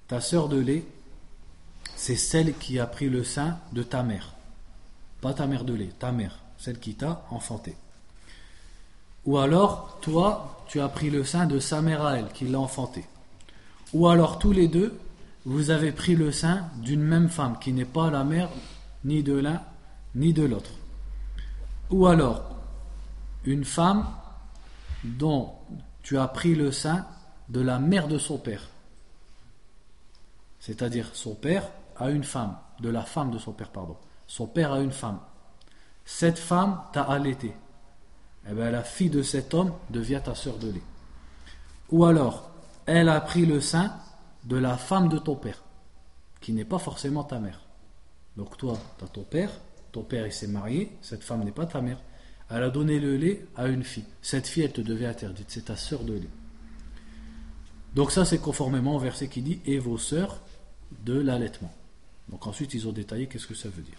[0.09, 0.85] ta sœur de lait,
[1.95, 4.35] c'est celle qui a pris le sein de ta mère.
[5.21, 7.75] Pas ta mère de lait, ta mère, celle qui t'a enfanté.
[9.27, 12.61] Ou alors, toi, tu as pris le sein de sa mère à elle, qui l'a
[12.61, 13.05] enfanté.
[13.94, 14.98] Ou alors, tous les deux,
[15.46, 18.50] vous avez pris le sein d'une même femme, qui n'est pas la mère
[19.04, 19.62] ni de l'un
[20.16, 20.72] ni de l'autre.
[21.90, 22.56] Ou alors,
[23.46, 24.08] une femme
[25.04, 25.52] dont
[26.02, 27.06] tu as pris le sein
[27.50, 28.70] de la mère de son père.
[30.60, 33.98] C'est-à-dire, son père a une femme, de la femme de son père, pardon.
[34.28, 35.20] Son père a une femme.
[36.06, 37.54] Cette femme t'a allaité.
[38.50, 40.82] Eh bien, la fille de cet homme devient ta sœur de lait.
[41.92, 42.50] Ou alors,
[42.86, 43.96] elle a pris le sein
[44.44, 45.64] de la femme de ton père,
[46.42, 47.62] qui n'est pas forcément ta mère.
[48.36, 49.52] Donc toi, tu as ton père,
[49.92, 52.00] ton père il s'est marié, cette femme n'est pas ta mère.
[52.50, 54.06] Elle a donné le lait à une fille.
[54.22, 56.30] Cette fille, elle te devient interdite, c'est ta sœur de lait.
[57.96, 60.40] Donc ça, c'est conformément au verset qui dit «Et vos sœurs
[61.06, 61.72] de l'allaitement».
[62.30, 63.98] Donc ensuite, ils ont détaillé qu'est-ce que ça veut dire.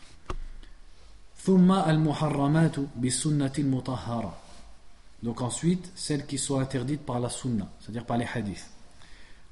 [5.22, 8.70] Donc ensuite, celles qui sont interdites par la sunna, c'est-à-dire par les hadiths.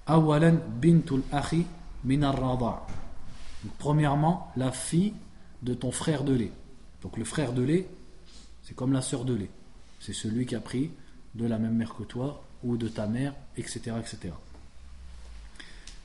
[0.06, 1.64] Awalan bintul akhi
[2.04, 2.36] minar
[3.78, 5.14] Premièrement, la fille
[5.62, 6.52] de ton frère de lait.
[7.02, 7.88] Donc le frère de lait,
[8.62, 9.50] c'est comme la sœur de lait.
[10.00, 10.90] C'est celui qui a pris
[11.34, 13.92] de la même mère que toi ou de ta mère, etc.
[13.98, 14.34] etc.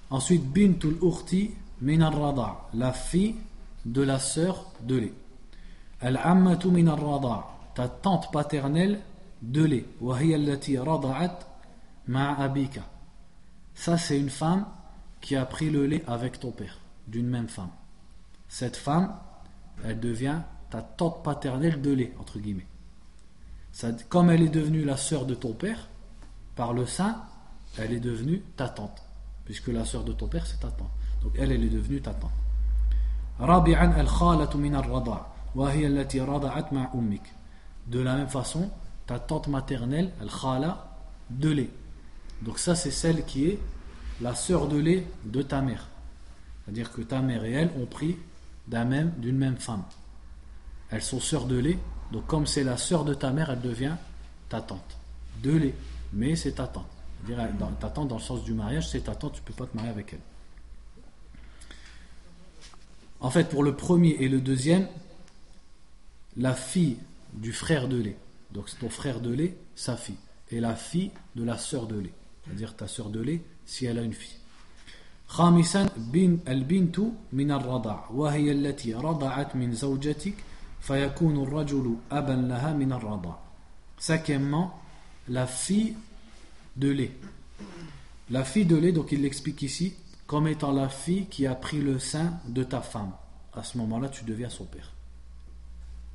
[0.09, 3.35] Ensuite, bintul urti minar La fille
[3.85, 5.13] de la sœur de lait.
[6.01, 6.99] Al-ammatu minar
[7.73, 8.99] Ta tante paternelle
[9.41, 9.85] de lait.
[10.01, 11.39] Allati rada'at
[12.07, 12.81] ma'a abika.
[13.77, 14.65] Ça, c'est une femme
[15.21, 17.69] qui a pris le lait avec ton père, d'une même femme.
[18.49, 19.15] Cette femme,
[19.85, 20.39] elle devient
[20.71, 22.65] ta tante paternelle de lait, entre guillemets.
[24.09, 25.89] Comme elle est devenue la sœur de ton père,
[26.55, 27.21] par le sein,
[27.77, 29.03] elle est devenue ta tante.
[29.45, 30.89] Puisque la sœur de ton père, c'est ta tante.
[31.21, 32.31] Donc elle, elle est devenue ta tante.
[37.87, 38.71] De la même façon,
[39.05, 40.97] ta tante maternelle, al-khala,
[41.29, 41.69] de lait.
[42.41, 43.59] Donc ça, c'est celle qui est
[44.21, 45.87] la sœur de lait de ta mère.
[46.63, 48.17] C'est-à-dire que ta mère et elle ont pris
[48.67, 49.83] d'une même femme.
[50.89, 51.79] Elles sont sœurs de lait,
[52.11, 53.95] donc comme c'est la sœur de ta mère, elle devient
[54.49, 54.97] ta tante.
[55.41, 55.75] De lait,
[56.13, 56.87] mais c'est ta tante.
[57.25, 59.65] C'est-à-dire, ta tante dans le sens du mariage, c'est ta tante, tu ne peux pas
[59.65, 60.19] te marier avec elle.
[63.19, 64.87] En fait, pour le premier et le deuxième,
[66.35, 66.97] la fille
[67.33, 68.17] du frère de lait,
[68.51, 70.17] donc c'est ton frère de lait, sa fille,
[70.51, 72.13] et la fille de la sœur de lait,
[72.46, 74.38] c'est-à-dire ta sœur de lait si elle a une fille.
[75.32, 77.00] خامسا بن البنت
[77.32, 80.34] من الرضاع وهي التي رضعت من زوجتك
[80.80, 83.38] فيكون الرجل أبا لها من الرضاع
[83.98, 84.82] Cinquièmement,
[85.28, 85.94] la fille
[86.76, 87.12] de lait.
[88.30, 89.94] La fille de lait, donc il l'explique ici,
[90.26, 93.12] comme étant la fille qui a pris le sein de ta femme.
[93.54, 94.90] À ce moment-là, tu deviens son père.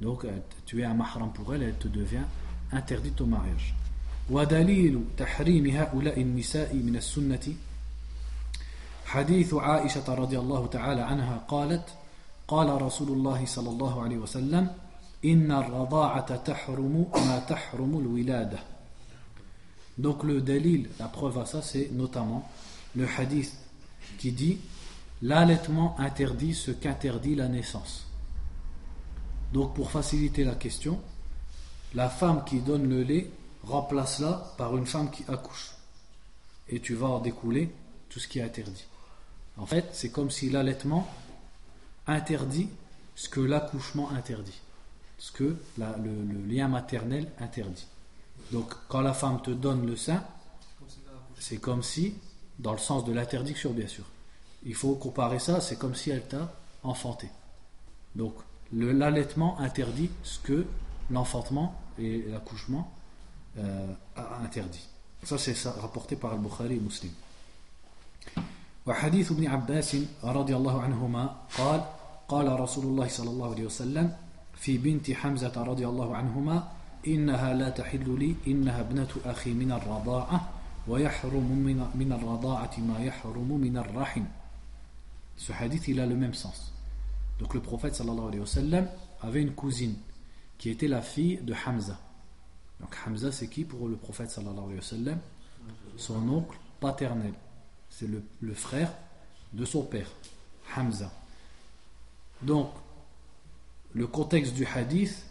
[0.02, 0.26] Donc,
[0.66, 2.26] tu es un mahram pour elle, elle te devient
[2.74, 3.74] interdite au mariage.
[4.33, 7.55] ودليل تحريم هؤلاء النساء من السنة
[9.07, 11.89] حديث عائشة رضي الله تعالى عنها قالت
[12.49, 14.71] قال رسول الله صلى الله عليه وسلم
[15.25, 18.59] إن الرضاعة تحرم ما تحرم الولادة
[19.99, 22.49] Donc le dalil, la preuve à ça, c'est notamment
[22.97, 23.53] le hadith
[24.19, 24.59] qui dit
[25.21, 28.07] l'allaitement interdit ce qu'interdit la naissance.
[29.53, 30.99] Donc pour faciliter la question,
[31.95, 33.31] la femme qui donne le lait,
[33.65, 35.75] remplace-la par une femme qui accouche.
[36.69, 37.73] Et tu vas en découler
[38.09, 38.87] tout ce qui est interdit.
[39.57, 41.07] En fait, c'est comme si l'allaitement
[42.07, 42.69] interdit
[43.15, 44.61] ce que l'accouchement interdit.
[45.19, 47.87] Ce que le, lien maternel interdit.
[48.51, 50.25] Donc, quand la femme te donne le sein,
[51.39, 52.15] c'est comme si,
[52.59, 54.05] dans le sens de l'interdiction, bien sûr,
[54.65, 57.29] il faut comparer ça, c'est comme si elle t'a enfanté.
[58.17, 58.35] Donc,
[58.73, 60.67] l'allaitement interdit ce que
[61.11, 62.93] l'enfantement et l'accouchement
[63.60, 63.94] euh,
[64.44, 64.88] interdit.
[65.24, 67.12] Ça, c'est ça, rapporté par Al-Bukhari et Muslim.
[68.88, 71.82] وحديث ابن عباس رضي الله عنهما قال
[72.28, 74.16] قال رسول الله صلى الله عليه وسلم
[74.56, 76.72] في بنت حمزة رضي الله عنهما
[77.08, 80.50] إنها لا تحل لي إنها ابنة أخي من الرضاعة
[80.88, 84.24] ويحرم من, من الرضاعة ما يحرم من الرحم
[85.38, 86.74] Ce hadith, il a le même sens.
[87.40, 88.88] Donc le prophète sallallahu alayhi wa sallam
[89.22, 89.94] avait une cousine
[90.58, 92.00] qui était la fille de Hamza.
[92.83, 94.81] Donc Hamza, c'est qui pour le prophète sallallahu
[95.97, 97.33] Son oncle paternel.
[97.89, 98.93] C'est le, le, frère
[99.53, 100.09] de son père,
[100.77, 101.13] Hamza.
[102.43, 102.71] Donc,
[103.95, 105.25] le contexte du hadith,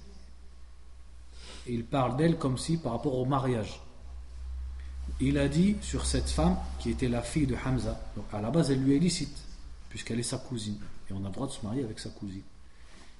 [1.68, 3.82] il parle d'elle comme si par rapport au mariage.
[5.20, 8.50] Il a dit sur cette femme qui était la fille de Hamza, donc à la
[8.50, 9.38] base elle lui est licite,
[9.90, 12.44] puisqu'elle est sa cousine, et on a le droit de se marier avec sa cousine.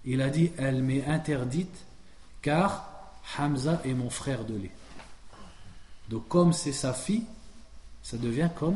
[0.06, 1.86] Il a dit elle m'est interdite
[2.42, 2.91] car
[3.38, 4.72] Hamza est mon frère de lait.
[6.10, 7.26] Donc comme c'est sa fille,
[8.04, 8.76] ça devient comme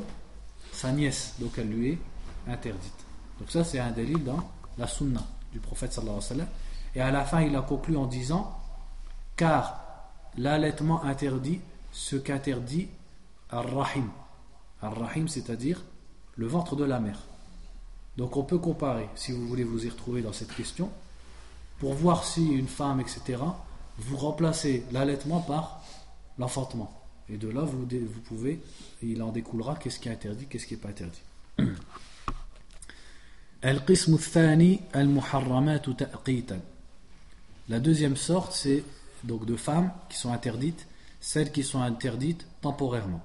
[0.71, 1.99] sa nièce, donc elle lui est
[2.47, 3.05] interdite.
[3.39, 4.39] Donc ça c'est un délit dans
[4.77, 6.47] la sunna du prophète sallallahu alayhi wa.
[6.95, 8.57] Et à la fin il a conclu en disant
[9.35, 9.81] car
[10.37, 11.59] l'allaitement interdit
[11.91, 12.87] ce qu'interdit
[13.49, 14.09] ar-rahim.
[14.81, 15.81] Ar-rahim c'est-à-dire
[16.35, 17.19] le ventre de la mère.
[18.17, 20.89] Donc on peut comparer, si vous voulez vous y retrouver dans cette question,
[21.79, 23.37] pour voir si une femme, etc.,
[23.97, 25.83] vous remplacez l'allaitement par
[26.37, 26.91] l'enfantement.
[27.29, 27.87] Et de là, vous,
[28.25, 28.61] pouvez,
[29.01, 31.21] il en découlera qu'est-ce qui est interdit, qu'est-ce qui n'est pas interdit.
[37.67, 38.83] La deuxième sorte, c'est
[39.23, 40.85] donc de femmes qui sont interdites,
[41.19, 43.23] celles qui sont interdites temporairement.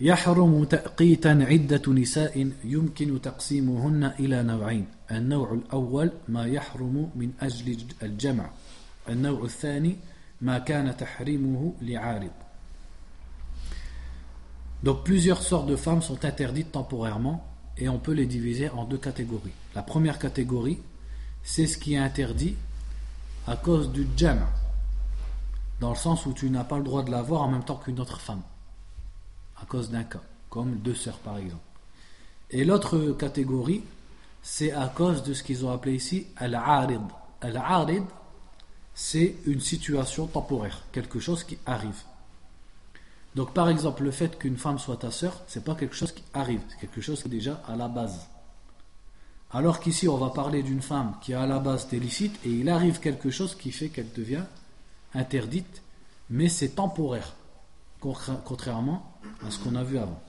[0.00, 8.50] يحرم تأقيتا عدة نساء يمكن تقسيمهن إلى نوعين النوع الأول ما يحرم من أجل الجمع
[9.08, 9.96] النوع الثاني
[10.40, 12.30] ما كان تحريمه لعارض
[14.82, 17.44] Donc plusieurs sortes de femmes sont interdites temporairement
[17.76, 19.52] et on peut les diviser en deux catégories.
[19.74, 20.78] La première catégorie,
[21.42, 22.56] c'est ce qui est interdit
[23.46, 24.40] à cause du jam,
[25.80, 28.00] dans le sens où tu n'as pas le droit de l'avoir en même temps qu'une
[28.00, 28.40] autre femme,
[29.65, 31.63] à cause d'un cas, comme deux sœurs par exemple.
[32.51, 33.83] Et l'autre catégorie,
[34.43, 37.01] c'est à cause de ce qu'ils ont appelé ici al-arid.
[37.41, 38.03] Al-arid,
[38.93, 42.01] c'est une situation temporaire, quelque chose qui arrive.
[43.33, 46.23] Donc par exemple, le fait qu'une femme soit ta sœur, c'est pas quelque chose qui
[46.33, 48.27] arrive, c'est quelque chose qui est déjà à la base.
[49.51, 52.69] Alors qu'ici, on va parler d'une femme qui est à la base illicite et il
[52.69, 54.43] arrive quelque chose qui fait qu'elle devient
[55.13, 55.81] interdite,
[56.29, 57.33] mais c'est temporaire,
[57.99, 59.14] contrairement
[59.45, 60.21] à ce qu'on a vu avant.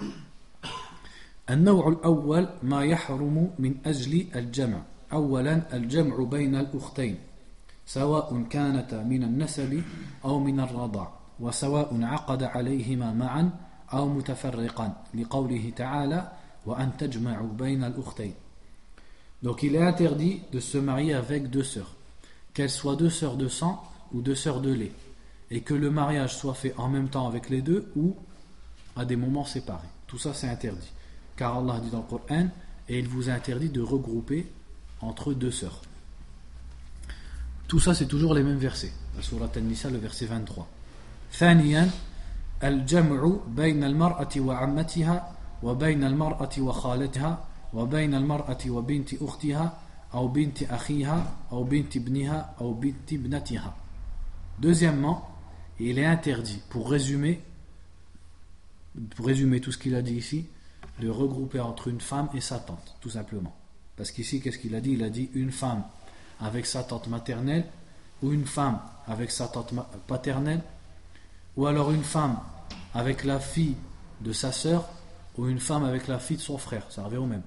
[1.51, 4.83] النوع الأول ما يحرم من أجل الجمع
[5.13, 7.17] أولا الجمع بين الأختين
[7.87, 9.83] سواء كانتا من النسب
[10.25, 13.51] أو من الرضاع وسواء عقد عليهما معا
[13.93, 16.33] أو متفرقا لقوله تعالى
[16.67, 18.35] وأن تجمعوا بين الأختين
[19.43, 21.93] Donc il est interdit de se marier avec deux sœurs,
[22.55, 24.93] qu'elles soient deux sœurs de sang ou deux sœurs de lait,
[25.51, 28.17] et que le mariage soit fait en même temps avec les deux ou
[28.96, 29.88] à des moments séparés.
[30.08, 30.92] Tout ça c'est interdit.
[31.36, 32.48] Car Allah dit dans le Coran,
[32.90, 34.52] et il vous interdit de regrouper
[35.00, 35.82] entre deux sœurs.
[37.68, 38.92] Tout ça c'est toujours les mêmes versets.
[39.16, 40.68] La Surah An-Nisa, le verset 23.
[41.32, 41.90] ثانيا
[42.64, 45.32] الجمع بين المرأة وعمتها
[45.64, 49.78] وبين المرأة وخالتها وبين المرأة وبنت أختها
[50.14, 53.74] أو بنت أخيها أو بنت ابنها أو بنت ابنتها
[54.60, 55.28] Deuxièmement,
[55.80, 57.42] il est interdit, pour résumer,
[59.15, 60.47] pour résumer tout ce qu'il a dit ici,
[61.01, 63.55] de regrouper entre une femme et sa tante, tout simplement.
[63.97, 64.93] Parce qu'ici, qu'est-ce qu'il a dit?
[64.93, 65.85] Il a dit une femme
[66.41, 67.65] avec sa tante maternelle,
[68.23, 69.75] ou une femme avec sa tante
[70.07, 70.63] paternelle,
[71.57, 72.39] ou alors une femme
[72.95, 73.77] avec la fille
[74.21, 74.89] de sa sœur,
[75.37, 77.43] ou une femme avec la fille de son frère, ça revient au même.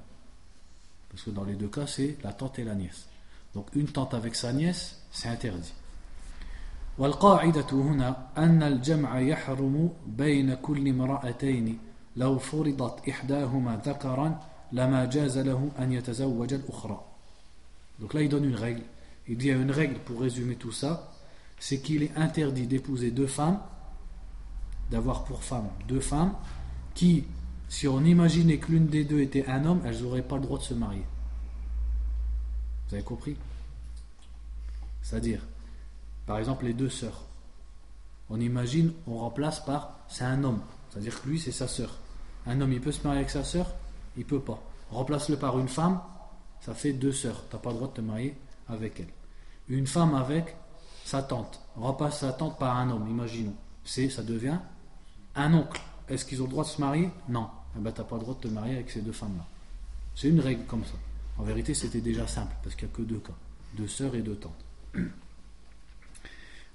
[1.09, 3.07] Parce que dans les deux cas, c'est la tante et la nièce.
[3.55, 5.73] Donc une tante avec sa nièce, c'est interdit.
[6.98, 11.78] والقاعدة هنا أن الجمع يحرم بين كل امرأتين
[12.16, 14.40] لو فرضت إحداهما ذكرا
[14.72, 17.04] لما جاز له أن يتزوج الأخرى.
[18.00, 18.82] Donc là, il donne une règle.
[19.28, 21.12] Il dit une règle pour résumer tout ça,
[21.58, 23.60] c'est qu'il est interdit d'épouser deux femmes,
[24.90, 26.34] d'avoir pour femme deux femmes,
[26.94, 27.24] qui
[27.68, 30.58] si on imaginait que l'une des deux était un homme, elles n'auraient pas le droit
[30.58, 31.04] de se marier.
[32.88, 33.36] Vous avez compris
[35.02, 35.40] C'est-à-dire,
[36.29, 37.23] par exemple, les deux sœurs.
[38.29, 40.61] On imagine, on remplace par c'est un homme.
[40.87, 41.97] C'est-à-dire que lui, c'est sa sœur.
[42.45, 43.65] Un homme, il peut se marier avec sa sœur
[44.15, 44.61] Il peut pas.
[44.91, 45.99] Remplace-le par une femme,
[46.61, 47.45] ça fait deux sœurs.
[47.49, 49.07] Tu n'as pas le droit de te marier avec elle.
[49.69, 50.55] Une femme avec
[51.03, 51.61] sa tante.
[51.75, 53.55] Remplace sa tante par un homme, imaginons.
[53.83, 54.59] C'est, ça devient
[55.33, 55.81] un oncle.
[56.09, 57.09] Est-ce qu'ils ont le droit de se marier?
[57.27, 59.47] Non eh ben, tu n'as pas le droit de te marier avec ces deux femmes-là.
[60.13, 60.93] C'est une règle comme ça.
[61.39, 63.33] En vérité, c'était déjà simple, parce qu'il n'y a que deux cas,
[63.75, 64.63] deux sœurs et deux tantes.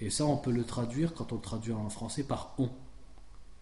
[0.00, 2.68] Et ça, on peut le traduire, quand on le traduit en français, par on.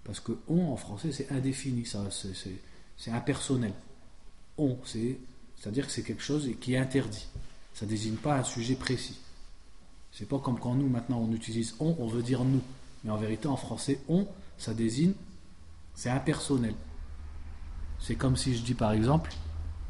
[0.04, 3.72] Parce que on, en français, c'est indéfini, ça, c'est impersonnel.
[4.58, 7.26] On, c'est-à-dire que c'est quelque chose qui est interdit.
[7.72, 9.18] Ça ne désigne pas un sujet précis.
[10.12, 12.60] C'est pas comme quand nous, maintenant, on utilise on, on veut dire nous.
[13.02, 14.26] Mais en vérité, en français, on,
[14.58, 15.12] ça désigne,
[15.94, 16.74] c'est impersonnel.
[17.98, 19.32] C'est comme si je dis par exemple,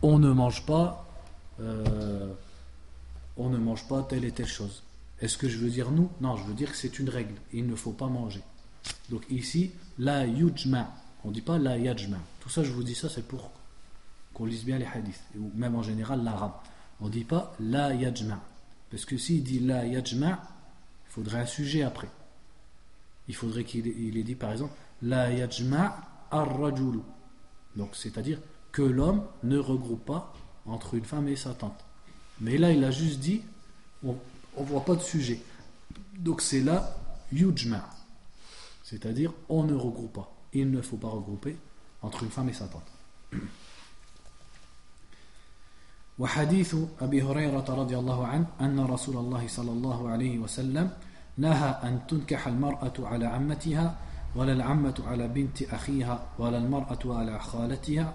[0.02, 1.06] on ne mange pas,
[1.60, 2.32] euh,
[3.36, 4.82] on ne mange pas telle et telle chose.
[5.24, 6.10] Est-ce que je veux dire nous?
[6.20, 7.32] Non, je veux dire que c'est une règle.
[7.54, 8.42] Il ne faut pas manger.
[9.08, 10.94] Donc ici, la yujma.
[11.24, 12.18] On ne dit pas la yajma.
[12.40, 13.50] Tout ça, je vous dis ça, c'est pour
[14.34, 15.22] qu'on lise bien les hadiths.
[15.38, 16.52] Ou même en général l'arabe.
[17.00, 18.38] On ne dit pas la yajma.
[18.90, 20.42] Parce que s'il dit la yajma,
[21.06, 22.10] il faudrait un sujet après.
[23.26, 25.96] Il faudrait qu'il ait dit par exemple la yajma
[26.30, 27.00] ar-rajulu.
[27.76, 28.40] Donc, c'est-à-dire
[28.72, 30.34] que l'homme ne regroupe pas
[30.66, 31.82] entre une femme et sa tante.
[32.42, 33.40] Mais là, il a juste dit,
[34.57, 35.39] ne voit pas de sujet.
[36.17, 36.95] Donc, c'est là,
[37.31, 37.89] yujma.
[38.83, 40.31] C'est-à-dire, on ne regroupe pas.
[40.53, 41.55] Il ne faut pas regrouper
[42.01, 42.83] entre une femme et sa tante.
[46.19, 50.91] وحديث أبي هريرة رضي الله عنه أن رسول الله صلى الله عليه وسلم
[51.37, 53.95] نهى أن تنكح المرأة على عمتها
[54.35, 58.13] ولا العمة على بنت أخيها ولا المرأة على خالتها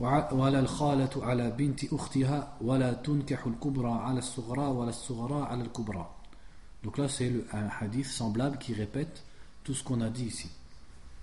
[0.00, 6.10] ولا الخالة على بنت أختها ولا تنكح الكبرى على الصغرى ولا الصغرى على الكبرى
[6.82, 9.22] Donc là c'est un hadith semblable qui répète
[9.64, 10.50] tout ce qu'on a dit ici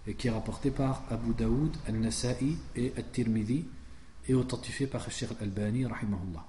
[0.05, 3.65] et qui est rapporté par Abu Daoud, Al-Nasa'i et Al-Tirmidhi
[4.27, 6.45] et authentifié par Sheikh Al-Albani rahimahullah.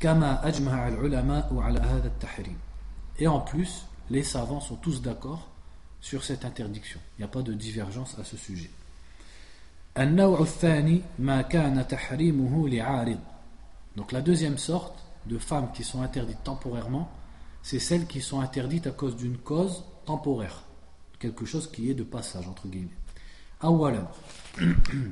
[0.00, 2.56] كما أجمع العلماء على هذا التحريم.
[3.18, 5.48] Et en plus, les savants sont tous d'accord
[6.00, 6.98] sur cette interdiction.
[7.16, 8.70] Il n'y a pas de divergence à ce sujet.
[9.98, 13.18] النوع الثاني ما كان تحريمه لعارض
[13.96, 17.10] donc la deuxième sorte de femmes qui sont interdites temporairement,
[17.62, 20.62] c'est celles qui sont interdites à cause d'une cause temporaire,
[21.18, 22.98] quelque chose qui est de passage entre guillemets.
[23.64, 24.06] أولا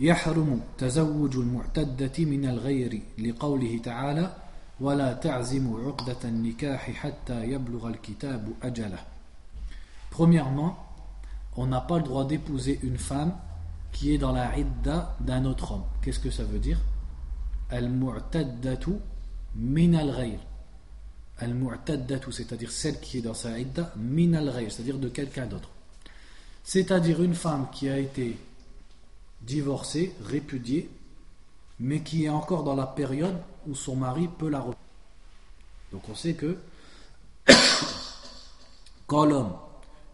[0.00, 4.36] يحرم تزوج المعتدة من الغير لقوله تعالى
[4.80, 9.04] ولا تعزم عقدة النكاح حتى يبلغ الكتاب أجله.
[10.10, 10.76] Premièrement,
[11.57, 13.35] on n'a pas le droit d'épouser une femme
[13.91, 15.83] qui est dans la idda d'un autre homme.
[16.01, 16.79] Qu'est-ce que ça veut dire?
[17.71, 18.91] Al-mu'taddatu
[19.55, 20.39] min al-ghayr.
[21.39, 25.69] Al-mu'taddatu, c'est-à-dire celle qui est dans sa idda, min al-ghayr, c'est-à-dire de quelqu'un d'autre.
[26.63, 28.37] C'est-à-dire une femme qui a été
[29.41, 30.89] divorcée, répudiée,
[31.79, 33.37] mais qui est encore dans la période
[33.67, 34.77] où son mari peut la reprendre.
[35.91, 36.57] Donc on sait que
[39.07, 39.53] quand l'homme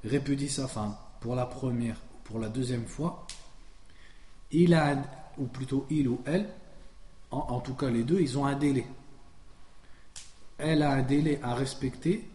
[0.03, 3.25] répudie sa femme pour la première ou pour la deuxième fois,
[4.51, 5.01] il a,
[5.37, 6.49] ou plutôt il ou elle,
[7.31, 8.85] en, tout cas les deux, ils ont un délai.
[10.57, 12.27] Elle a un délai à respecter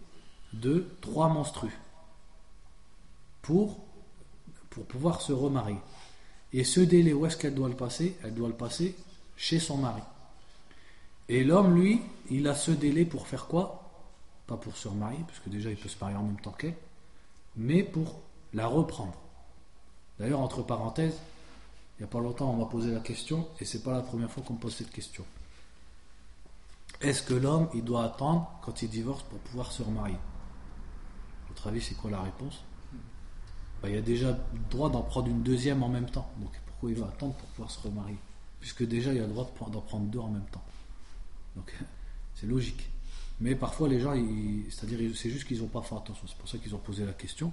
[0.54, 1.78] de trois menstrues
[3.42, 3.78] pour,
[4.70, 5.78] pour pouvoir se remarier.
[6.54, 8.16] Et ce délai, où est-ce qu'elle doit le passer?
[8.24, 8.96] Elle doit le passer
[9.36, 10.02] chez son mari.
[11.28, 13.84] Et l'homme, lui, il a ce délai pour faire quoi?
[14.46, 16.74] Pas pour se remarier, puisque déjà il peut se marier en même temps qu'elle,
[17.54, 18.22] mais pour
[18.54, 19.18] la reprendre.
[20.18, 21.18] D'ailleurs, entre parenthèses,
[21.98, 24.30] il n'y a pas longtemps, on m'a posé la question, et c'est pas la première
[24.30, 25.24] fois qu'on me pose cette question.
[27.00, 30.16] Est-ce que l'homme, il doit attendre quand il divorce pour pouvoir se remarier?
[31.48, 32.64] Votre avis, c'est quoi la réponse?
[33.82, 36.30] Bah, Il a déjà le droit d'en prendre une deuxième en même temps.
[36.38, 38.18] Donc pourquoi il va attendre pour pouvoir se remarier?
[38.60, 40.64] Puisque déjà, il a le droit d'en prendre deux en même temps.
[41.54, 41.72] Donc
[42.34, 42.90] c'est logique.
[43.40, 44.14] Mais parfois, les gens,
[44.70, 46.26] c'est-à-dire, c'est juste qu'ils n'ont pas fait attention.
[46.26, 47.52] C'est pour ça qu'ils ont posé la question.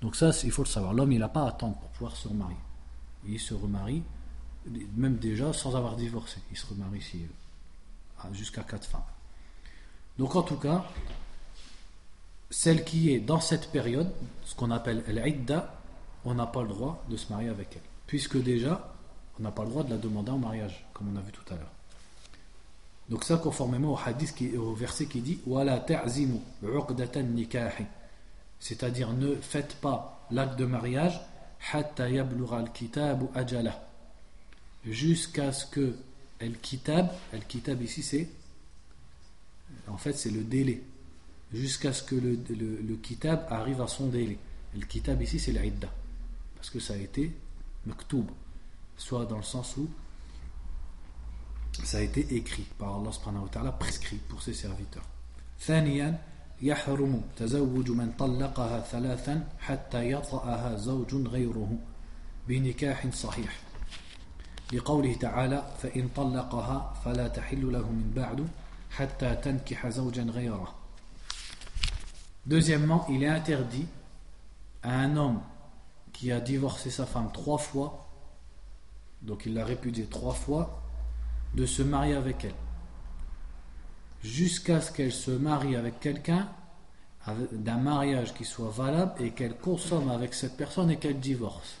[0.00, 0.92] Donc ça, il faut le savoir.
[0.92, 2.56] L'homme, il n'a pas à attendre pour pouvoir se remarier
[3.28, 4.02] il se remarie,
[4.96, 6.38] même déjà sans avoir divorcé.
[6.50, 7.26] Il se remarie ici
[8.32, 9.02] jusqu'à quatre femmes.
[10.18, 10.84] Donc en tout cas,
[12.50, 14.10] celle qui est dans cette période,
[14.44, 15.74] ce qu'on appelle l'idda,
[16.24, 17.82] on n'a pas le droit de se marier avec elle.
[18.06, 18.94] Puisque déjà,
[19.38, 21.44] on n'a pas le droit de la demander en mariage, comme on a vu tout
[21.52, 21.72] à l'heure.
[23.08, 23.98] Donc ça, conformément au
[24.34, 25.38] qui, verset qui dit
[28.60, 31.20] C'est-à-dire, ne faites pas l'acte de mariage
[34.84, 35.96] jusqu'à ce que
[36.38, 38.28] el kitab el kitab ici c'est
[39.88, 40.82] en fait c'est le délai.
[41.52, 44.36] Jusqu'à ce que le, le, kitab arrive à son délai.
[44.74, 45.88] El kitab ici c'est l'idda.
[46.56, 47.32] Parce que ça a été
[47.86, 48.26] maktoub
[48.96, 49.88] soit dans le sens où
[51.84, 55.04] ça a été écrit par Allah subhanahu wa prescrit pour ses serviteurs
[56.62, 61.78] يحرم تزوج من طلقها ثلاثا حتى يطأها زوج غيره
[62.48, 63.60] بنكاح صحيح
[64.72, 68.48] لقوله تعالى فإن طلقها فلا تحل له من بعد
[68.90, 70.74] حتى تنكح زوجا غيره
[72.46, 73.86] Deuxièmement, il est interdit
[74.84, 75.40] à un homme
[76.12, 78.06] qui a divorcé sa femme trois fois,
[79.22, 80.80] donc il l'a répudiée trois fois,
[81.54, 82.65] de se marier avec elle.
[84.26, 86.48] Jusqu'à ce qu'elle se marie avec quelqu'un
[87.52, 91.76] d'un mariage qui soit valable et qu'elle consomme avec cette personne et qu'elle divorce.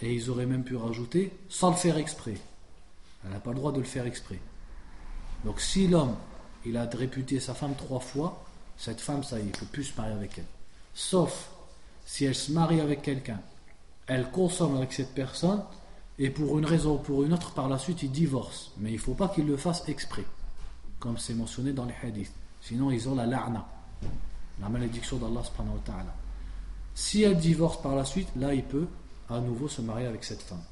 [0.00, 2.36] Et ils auraient même pu rajouter sans le faire exprès.
[3.24, 4.38] Elle n'a pas le droit de le faire exprès.
[5.44, 6.16] Donc si l'homme,
[6.64, 8.44] il a réputé sa femme trois fois,
[8.76, 10.44] cette femme, ça y est, il ne peut plus se marier avec elle.
[10.94, 11.50] Sauf
[12.04, 13.40] si elle se marie avec quelqu'un,
[14.06, 15.62] elle consomme avec cette personne,
[16.18, 18.72] et pour une raison ou pour une autre, par la suite, il divorce.
[18.78, 20.24] Mais il ne faut pas qu'il le fasse exprès
[20.98, 22.32] comme c'est mentionné dans les hadiths.
[22.60, 23.66] Sinon, ils ont la la'na,
[24.60, 26.14] la malédiction d'Allah subhanahu wa ta'ala.
[26.94, 28.88] Si elle divorce par la suite, là, il peut
[29.30, 30.62] à nouveau se marier avec cette femme.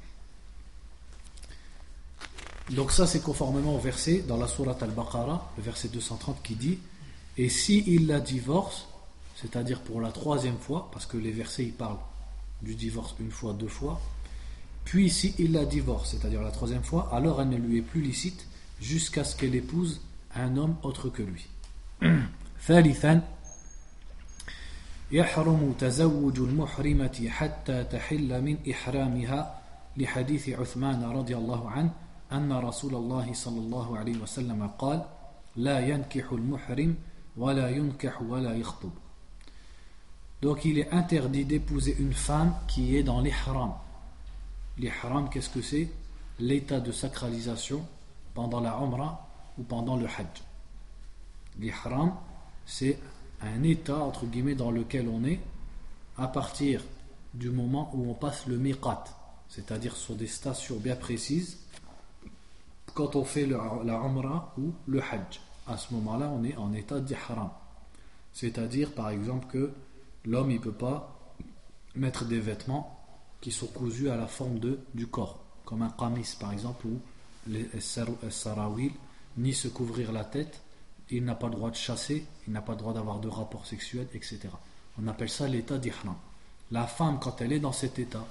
[2.71, 6.79] Donc ça, c'est conformément au verset dans la sourate al-Baqarah, le verset 230 qui dit
[7.37, 8.87] Et si il la divorce,
[9.41, 11.99] c'est-à-dire pour la troisième fois, parce que les versets ils parlent
[12.61, 14.01] du divorce une fois, deux fois,
[14.83, 18.01] puis si il la divorce, c'est-à-dire la troisième fois, alors elle ne lui est plus
[18.01, 18.47] licite
[18.81, 20.01] jusqu'à ce qu'elle épouse
[20.35, 21.47] un homme autre que lui.
[22.67, 23.21] ثالثا
[25.11, 29.61] يحرم تزوج المحرمة حتى تحل من إحرامها
[29.97, 31.91] لحديث عثمان رضي الله عنه
[32.31, 35.05] أن رسول الله صلى الله عليه وسلم قال
[35.55, 36.95] لا ينكح المحرم
[37.37, 38.91] ولا ينكح ولا يخطب
[40.41, 43.73] Donc il est interdit d'épouser une femme qui est dans l'ihram.
[44.77, 45.89] L'ihram, qu'est-ce que c'est
[46.39, 47.83] L'état de sacralisation
[48.35, 49.26] pendant la Umrah
[49.57, 50.43] ou pendant le Hajj.
[51.59, 52.13] L'ihram,
[52.65, 52.99] c'est
[53.41, 55.39] un état, entre guillemets, dans lequel on est
[56.17, 56.81] à partir
[57.33, 59.03] du moment où on passe le miqat,
[59.49, 61.57] c'est-à-dire sur des stations bien précises,
[62.93, 65.39] quand on fait la umrah ou le hajj.
[65.67, 67.49] À ce moment-là, on est en état d'ihram.
[68.33, 69.71] C'est-à-dire, par exemple, que
[70.25, 71.13] l'homme ne peut pas
[71.95, 72.97] mettre des vêtements
[73.41, 76.99] qui sont cousus à la forme de, du corps, comme un qamis, par exemple, ou
[77.47, 78.91] les sarawil,
[79.37, 80.61] ni se couvrir la tête,
[81.09, 83.65] il n'a pas le droit de chasser, il n'a pas le droit d'avoir de rapports
[83.65, 84.49] sexuels, etc.
[84.99, 86.15] On appelle ça l'état d'ihram.
[86.71, 88.25] La femme, quand elle est dans cet état,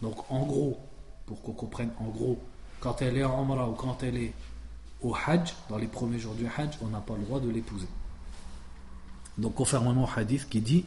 [0.00, 0.78] donc en gros,
[1.26, 2.42] pour qu'on comprenne en gros,
[2.80, 4.32] quand elle est en Umrah ou quand elle est
[5.02, 7.88] au Hajj, dans les premiers jours du Hajj, on n'a pas le droit de l'épouser.
[9.38, 10.84] Donc, conformément au hadith qui dit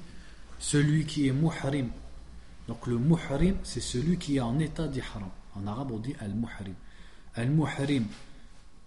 [0.60, 1.90] celui qui est muhrim.
[2.68, 5.24] Donc, le muhrim, c'est celui qui est en état d'ihram.
[5.56, 6.74] En arabe, on dit al-muhrim.
[7.36, 8.06] Al-muhrim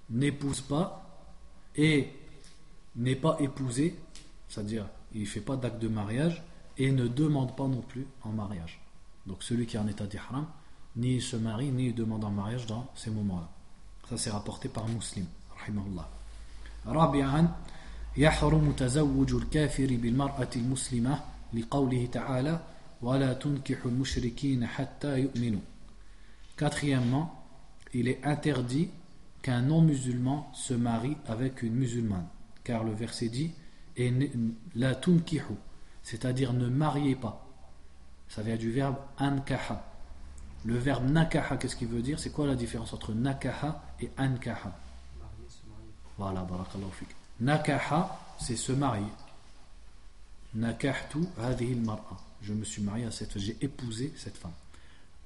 [0.10, 1.04] n'épouse pas
[1.76, 2.10] et
[2.96, 4.00] n'est pas épousé,
[4.48, 6.44] c'est-à-dire il ne fait pas d'acte de mariage
[6.78, 8.82] et ne demande pas non plus en mariage.
[9.26, 10.46] Donc celui qui est en état d'ihram,
[10.96, 13.50] ni il se marie, ni il demande en mariage dans ces moments-là.
[14.10, 15.26] Ça c'est rapporté par Muslim,
[15.60, 16.10] rahimahullah.
[16.86, 17.56] رابعا
[18.18, 21.20] يحرم تزوج الكافر بالمرأة المسلمة
[21.54, 22.60] لقوله تعالى
[23.02, 25.62] ولا تنكح المشركين حتى يؤمنوا
[26.56, 27.34] Quatrièmement,
[27.94, 28.90] il est interdit
[29.43, 32.27] qu'un non-musulman se marie avec une musulmane.
[32.65, 33.53] Car le verset dit
[34.75, 35.55] la tunkihu,
[36.03, 37.45] c'est-à-dire ne mariez pas.
[38.29, 39.85] Ça vient du verbe ankaha.
[40.65, 42.19] Le verbe nakaha, qu'est-ce qu'il veut dire?
[42.19, 44.77] C'est quoi la différence entre nakaha et ankaha
[46.19, 47.09] Voilà, barakallahu fik.
[47.41, 49.07] Nakaha, c'est se marier.
[50.55, 54.53] Nakahtu hadhihi mar'a Je me suis marié à cette j'ai épousé cette femme.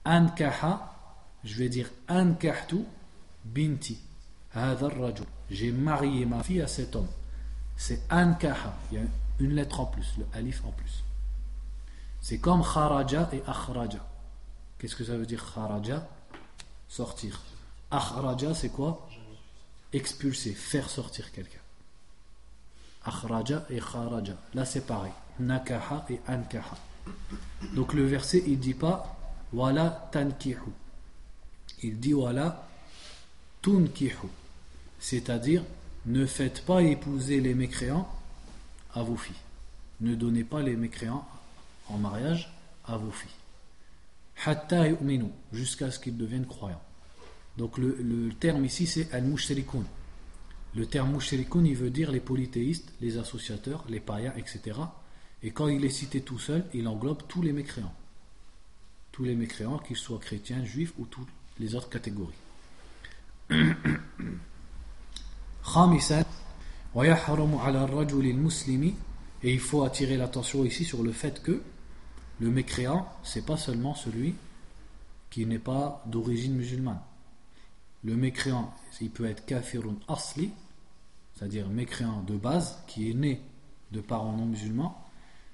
[0.05, 0.95] Ankaha,
[1.45, 2.79] je vais dire ankahtu
[3.45, 3.99] binti.
[5.51, 7.09] J'ai marié ma fille à cet homme.
[7.77, 8.75] C'est ankaha.
[8.91, 9.05] Il y a
[9.41, 11.03] une lettre en plus, le alif en plus.
[12.21, 14.07] C'est comme kharaja et akhraja.
[14.79, 16.07] Qu'est-ce que ça veut dire kharaja?
[16.89, 17.41] Sortir.
[17.91, 19.09] Akhraja, c'est quoi?
[19.93, 21.59] Expulser, faire sortir quelqu'un.
[23.05, 24.35] Akhraja et kharaja.
[24.55, 25.13] Là, c'est pareil.
[25.41, 26.77] Nakaha et ankaha.
[27.75, 29.17] Donc le verset, il dit pas
[29.53, 30.71] wala tankihu.
[31.83, 32.65] Il dit wala
[33.63, 34.29] tunkihu
[35.03, 35.65] c'est-à-dire
[36.07, 38.09] ne faites pas épouser les mécréants
[38.95, 39.37] à vos filles.
[40.01, 41.27] Ne donnez pas les mécréants
[41.89, 42.53] en mariage
[42.85, 43.31] à vos filles.
[44.45, 44.85] Hatta
[45.53, 46.83] jusqu'à ce qu'ils deviennent croyants.
[47.59, 49.85] Donc le, terme ici c'est al-mushrikun.
[50.75, 54.79] Le terme mushrikun il veut dire les polythéistes, les associateurs, les païens, etc.
[55.43, 57.95] Et quand il est cité tout seul, il englobe tous les mécréants.
[59.11, 62.42] Tous les mécréants, qu'ils soient chrétiens, juifs ou toutes les autres catégories.
[69.43, 71.63] Et il faut attirer l'attention ici sur le fait que
[72.41, 74.35] le mécréant, c'est pas seulement celui
[75.31, 77.01] qui n'est pas d'origine musulmane.
[78.05, 80.51] Le mécréant, il peut être kafirun asli,
[81.35, 83.41] c'est-à-dire mécréant de base, qui est né
[83.93, 85.03] de parents non musulmans,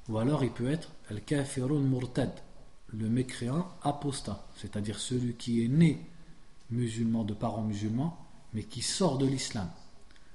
[0.09, 2.33] ou alors il peut être el kafirun murtad,
[2.89, 6.07] le mécréant apostat, c'est-à-dire celui qui est né
[6.71, 8.17] musulman de parents musulmans,
[8.53, 9.71] mais qui sort de l'islam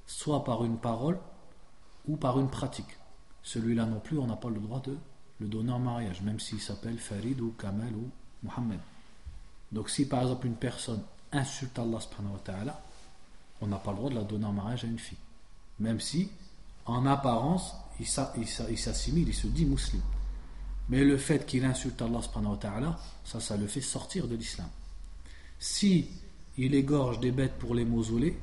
[0.06, 1.20] soit par une parole
[2.08, 2.98] ou par une pratique.
[3.42, 4.98] Celui-là non plus, on n'a pas le droit de
[5.40, 8.10] le donner en mariage, même s'il s'appelle Farid ou Kamel ou
[8.44, 8.80] Mohammed.
[9.72, 12.82] Donc si par exemple une personne insulte Allah subhanahu wa ta'ala,
[13.62, 15.18] on n'a pas le droit de la donner en mariage à une fille.
[15.80, 16.30] Même si,
[16.86, 20.04] en apparence, il s'assimile, il se dit musulman.
[20.90, 24.36] Mais le fait qu'il insulte Allah subhanahu wa ta'ala, ça, ça le fait sortir de
[24.36, 24.70] l'islam.
[25.58, 26.10] Si
[26.58, 28.38] il égorge des bêtes pour les mausolées,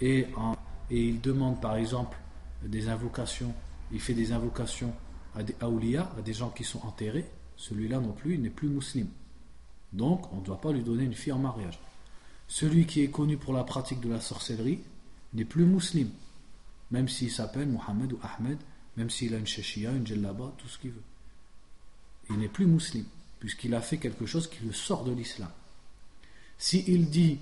[0.00, 0.26] et,
[0.90, 2.16] il demande par exemple
[2.62, 3.52] des invocations,
[3.90, 4.92] il fait des invocations
[5.34, 8.68] à des awliya, à des gens qui sont enterrés, celui-là non plus, il n'est plus
[8.68, 9.10] musulman.
[9.92, 11.78] Donc, on ne doit pas lui donner une fille en mariage.
[12.48, 14.80] Celui qui est connu pour la pratique de la sorcellerie
[15.32, 16.10] n'est plus musulman,
[16.90, 18.58] même s'il s'appelle Mohamed ou Ahmed,
[18.96, 21.02] même s'il a une shashia, une djellaba, tout ce qu'il veut.
[22.30, 23.06] Il n'est plus musulman,
[23.40, 25.50] puisqu'il a fait quelque chose qui le sort de l'islam.
[26.58, 27.38] S'il dit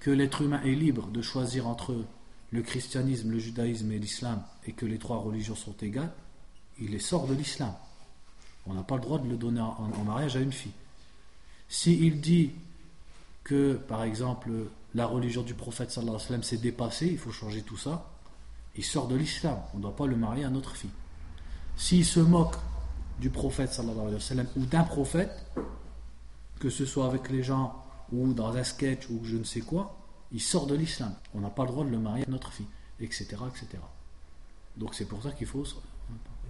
[0.00, 2.04] que l'être humain est libre de choisir entre
[2.52, 6.12] le christianisme, le judaïsme et l'islam, et que les trois religions sont égales,
[6.78, 7.72] il est sort de l'islam.
[8.66, 10.72] On n'a pas le droit de le donner en, mariage à une fille.
[11.68, 12.50] S'il dit
[13.44, 14.50] que, par exemple,
[14.94, 18.10] la religion du prophète sallallahu alayhi wa sallam s'est dépassée, il faut changer tout ça,
[18.76, 19.58] il sort de l'islam.
[19.74, 20.90] On ne doit pas le marier à notre fille.
[21.76, 22.56] S'il se moque
[23.20, 25.30] du prophète sallallahu alayhi wa sallam ou d'un prophète,
[26.58, 29.96] que ce soit avec les gens ou dans un sketch ou je ne sais quoi,
[30.32, 31.14] il sort de l'islam.
[31.34, 32.66] On n'a pas le droit de le marier à notre fille,
[33.00, 33.36] etc.
[33.48, 33.78] etc.
[34.76, 35.64] Donc c'est pour ça qu'il faut Et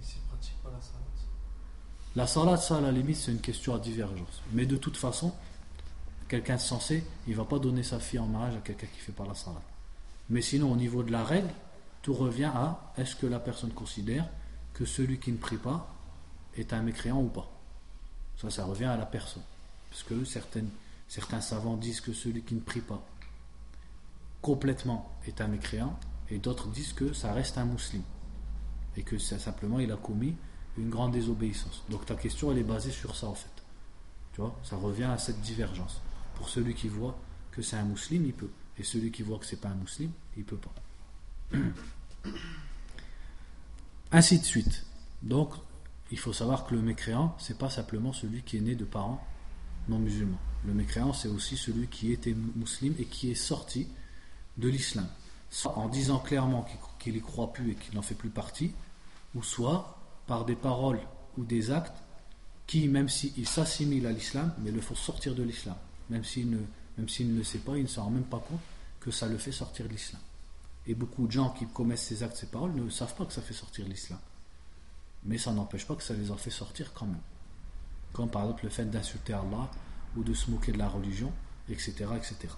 [0.01, 1.05] s'il ne pratique pas la salat
[2.15, 4.41] La salat, ça, à la limite, c'est une question à divergence.
[4.51, 5.33] Mais de toute façon,
[6.27, 9.25] quelqu'un censé, il va pas donner sa fille en mariage à quelqu'un qui fait pas
[9.25, 9.61] la salat.
[10.29, 11.49] Mais sinon, au niveau de la règle,
[12.01, 14.27] tout revient à est-ce que la personne considère
[14.73, 15.93] que celui qui ne prie pas
[16.55, 17.49] est un mécréant ou pas?
[18.37, 19.43] Ça, ça revient à la personne.
[19.89, 20.69] Parce que certaines,
[21.07, 23.05] certains savants disent que celui qui ne prie pas
[24.41, 25.99] complètement est un mécréant,
[26.29, 28.05] et d'autres disent que ça reste un musulman.
[28.95, 30.35] Et que simplement il a commis
[30.77, 31.83] une grande désobéissance.
[31.89, 33.49] Donc ta question, elle est basée sur ça en fait.
[34.33, 36.01] Tu vois, ça revient à cette divergence.
[36.35, 37.17] Pour celui qui voit
[37.51, 38.49] que c'est un musulman, il peut.
[38.77, 40.73] Et celui qui voit que c'est pas un musulman, il peut pas.
[44.11, 44.85] Ainsi de suite.
[45.23, 45.53] Donc,
[46.11, 49.25] il faut savoir que le mécréant, c'est pas simplement celui qui est né de parents
[49.89, 50.39] non musulmans.
[50.65, 53.87] Le mécréant, c'est aussi celui qui était musulman et qui est sorti
[54.57, 55.07] de l'islam.
[55.49, 56.65] Soit en disant clairement
[56.99, 58.71] qu'il n'y croit plus et qu'il n'en fait plus partie,
[59.35, 60.99] ou soit par des paroles
[61.37, 61.95] ou des actes
[62.65, 65.75] qui, même s'il s'assimile à l'islam, mais le font sortir de l'islam.
[66.09, 66.57] Même s'il ne,
[66.97, 68.59] ne le sait pas, il ne s'en rend même pas compte
[68.99, 70.21] que ça le fait sortir de l'islam.
[70.85, 73.41] Et beaucoup de gens qui commettent ces actes, ces paroles, ne savent pas que ça
[73.41, 74.19] fait sortir l'islam.
[75.23, 77.21] Mais ça n'empêche pas que ça les en fait sortir quand même.
[78.13, 79.69] Comme par exemple le fait d'insulter Allah
[80.15, 81.31] ou de se moquer de la religion,
[81.69, 82.05] etc.
[82.15, 82.53] etc.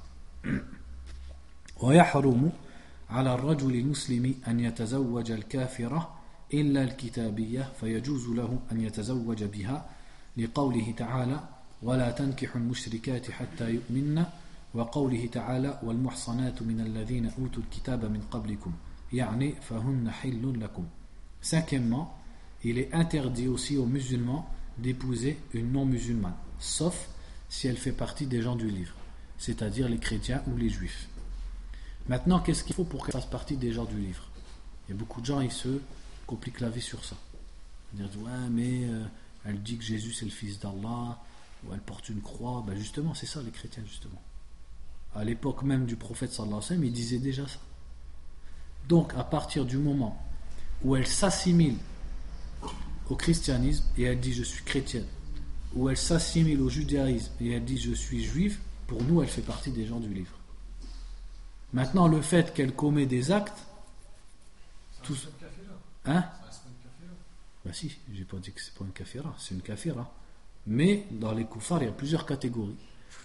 [1.82, 2.52] ويحرم
[3.10, 6.14] على الرجل المسلم أن يتزوج الكافرة
[6.54, 9.90] إلا الكتابية فيجوز له أن يتزوج بها
[10.38, 11.40] لقوله تعالى
[11.82, 14.26] ولا تنكحوا المشركات حتى يؤمن
[14.74, 18.74] وقوله تعالى والمحصنات من الذين أوتوا الكتاب من قبلكم
[19.14, 20.86] يعني فهن حل لكم
[21.42, 22.14] Cinquièmement,
[22.66, 24.46] il est interdit aussi aux musulmans
[24.78, 27.08] d'épouser une non-musulmane, sauf
[27.50, 28.94] si elle fait partie des gens du livre,
[29.38, 31.10] c'est-à-dire les chrétiens ou les juifs.
[32.08, 34.28] Maintenant, qu'est-ce qu'il faut pour qu'elle fasse partie des gens du livre?
[34.88, 35.82] Il y a beaucoup de gens, ils se
[36.26, 37.16] compliquent la vie sur ça.
[37.94, 39.04] Ils disent, ouais, mais euh,
[39.46, 41.20] elle dit que Jésus c'est le fils d'Allah,
[41.64, 42.64] ou elle porte une croix.
[42.66, 44.22] Ben justement, c'est ça les chrétiens, justement.
[45.16, 47.60] À l'époque même du prophète sallallahu alayhi wa sallam, il disait déjà ça.
[48.88, 50.20] Donc, à partir du moment
[50.84, 51.78] où elle s'assimile
[53.10, 55.06] au christianisme et elle dit je suis chrétienne,
[55.76, 59.42] ou elle s'assimile au judaïsme et elle dit je suis juive, pour nous, elle fait
[59.42, 60.34] partie des gens du livre.
[61.74, 63.66] Maintenant, le fait qu'elle commet des actes.
[65.04, 65.16] Tout...
[66.06, 66.26] Hein
[67.64, 70.12] Bah si, j'ai pas dit que c'est pas une kafira, c'est une kafira.
[70.66, 72.76] Mais dans les koufars, il y a plusieurs catégories.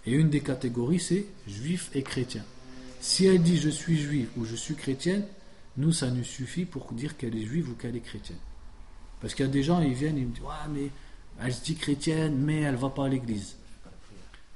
[0.07, 2.45] Et une des catégories, c'est juif et chrétien.
[3.01, 5.27] Si elle dit je suis juif ou je suis chrétienne,
[5.77, 8.39] nous, ça nous suffit pour dire qu'elle est juive ou qu'elle est chrétienne.
[9.21, 10.91] Parce qu'il y a des gens, ils viennent, ils me disent Ouais, mais
[11.41, 13.57] elle se dit chrétienne, mais elle va pas à l'église.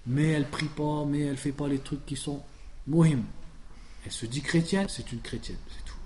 [0.06, 2.42] Mais elle prie pas, mais elle fait pas les trucs qui sont
[2.86, 3.22] mohim.
[4.04, 5.98] Elle se dit chrétienne, c'est une chrétienne, c'est tout.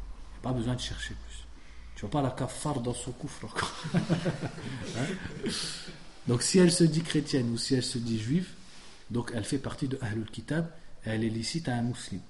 [0.42, 1.46] Pas besoin de chercher plus.
[1.94, 3.46] Tu vois pas la kafar dans son coufre
[3.94, 5.50] hein?
[6.26, 8.48] Donc si elle se dit chrétienne ou si elle se dit juive,
[9.10, 10.68] donc elle fait partie de Ahlul Kitab,
[11.04, 12.22] elle est licite à un musulman.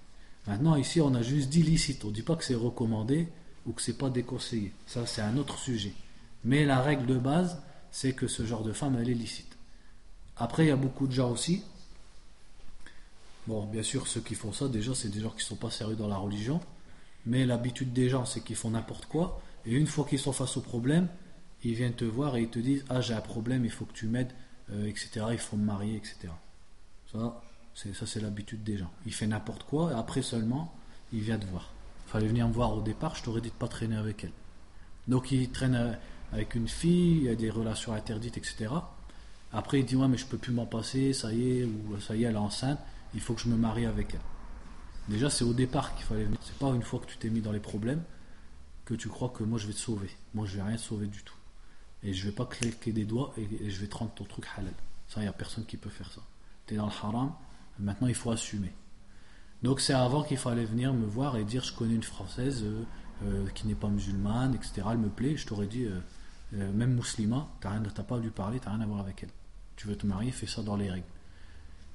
[0.46, 3.28] Maintenant ici on a juste dit licite, on dit pas que c'est recommandé
[3.64, 4.72] ou que c'est pas déconseillé.
[4.86, 5.92] Ça c'est un autre sujet.
[6.44, 7.62] Mais la règle de base,
[7.92, 9.56] c'est que ce genre de femme, elle est licite.
[10.36, 11.62] Après, il y a beaucoup de gens aussi
[13.48, 15.70] Bon, bien sûr, ceux qui font ça, déjà, c'est des gens qui ne sont pas
[15.70, 16.60] sérieux dans la religion.
[17.26, 19.40] Mais l'habitude des gens, c'est qu'ils font n'importe quoi.
[19.66, 21.08] Et une fois qu'ils sont face au problème,
[21.64, 23.92] ils viennent te voir et ils te disent Ah, j'ai un problème, il faut que
[23.92, 24.32] tu m'aides,
[24.70, 25.26] euh, etc.
[25.32, 26.28] Il faut me marier, etc.
[27.12, 27.42] Ça,
[27.74, 28.90] c'est, ça, c'est l'habitude des gens.
[29.06, 30.72] Il fait n'importe quoi et après seulement,
[31.12, 31.72] il vient te voir.
[32.06, 34.32] Il fallait venir me voir au départ, je t'aurais dit de pas traîner avec elle.
[35.08, 35.98] Donc, il traîne
[36.32, 38.68] avec une fille, il y a des relations interdites, etc.
[39.52, 42.16] Après, il dit Ouais, mais je peux plus m'en passer, ça y est, ou ça
[42.16, 42.78] y est, elle est enceinte
[43.14, 44.20] il faut que je me marie avec elle.
[45.08, 46.38] Déjà, c'est au départ qu'il fallait venir.
[46.42, 48.02] C'est pas une fois que tu t'es mis dans les problèmes
[48.84, 50.10] que tu crois que moi je vais te sauver.
[50.34, 51.36] Moi je vais rien te sauver du tout.
[52.02, 54.72] Et je vais pas claquer des doigts et, je vais te rendre ton truc halal.
[55.08, 56.20] Ça, il n'y a personne qui peut faire ça.
[56.66, 57.32] Tu es dans le haram,
[57.78, 58.72] maintenant il faut assumer.
[59.62, 62.82] Donc c'est avant qu'il fallait venir me voir et dire je connais une française euh,
[63.24, 64.82] euh, qui n'est pas musulmane, etc.
[64.90, 65.36] Elle me plaît.
[65.36, 66.00] Je t'aurais dit, euh,
[66.52, 69.30] même musulman, tu n'as pas dû parler, tu n'as rien à voir avec elle.
[69.76, 71.06] Tu veux te marier, fais ça dans les règles.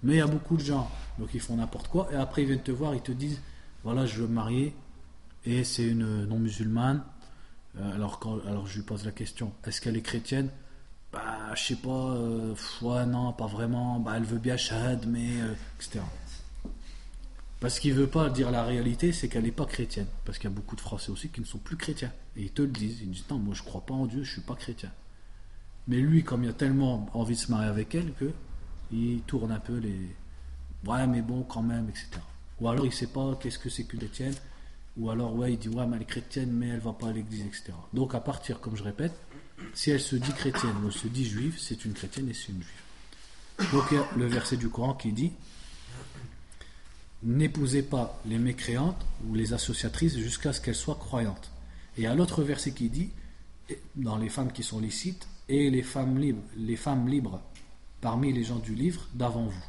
[0.04, 0.90] Mais il y a beaucoup de gens,
[1.20, 3.40] donc ils font n'importe quoi, et après ils viennent te voir, ils te disent
[3.84, 4.76] voilà, je veux me marier,
[5.46, 7.04] et c'est une non-musulmane.
[7.80, 10.50] Euh, alors, quand, alors je lui pose la question est-ce qu'elle est chrétienne?
[11.12, 15.42] Bah, je sais pas, euh, non, pas vraiment, bah, elle veut bien shahad, mais.
[15.42, 16.02] Euh, etc.
[17.60, 20.08] Parce qu'il veut pas dire la réalité, c'est qu'elle n'est pas chrétienne.
[20.26, 22.12] Parce qu'il y a beaucoup de Français aussi qui ne sont plus chrétiens.
[22.36, 23.02] Et ils te le disent.
[23.02, 24.92] Ils disent non, moi je crois pas en Dieu, je suis pas chrétien.
[25.88, 28.32] Mais lui, comme il a tellement envie de se marier avec elle, que
[28.92, 30.16] il tourne un peu les.
[30.86, 32.22] Ouais, mais bon, quand même, etc.
[32.60, 34.36] Ou alors il sait pas qu'est-ce que c'est qu'une chrétienne,
[34.98, 37.12] ou alors ouais, il dit ouais, mais elle est chrétienne, mais elle va pas à
[37.12, 37.74] l'église, etc.
[37.94, 39.14] Donc à partir, comme je répète,
[39.74, 42.62] si elle se dit chrétienne ou se dit juive, c'est une chrétienne et c'est une
[42.62, 43.72] juive.
[43.72, 45.34] Donc il y a le verset du Coran qui dit
[47.24, 51.50] N'épousez pas les mécréantes ou les associatrices jusqu'à ce qu'elles soient croyantes.
[51.98, 53.10] Et a l'autre verset qui dit
[53.96, 57.42] dans les femmes qui sont licites et les femmes libres, les femmes libres
[58.02, 59.66] parmi les gens du livre d'avant vous.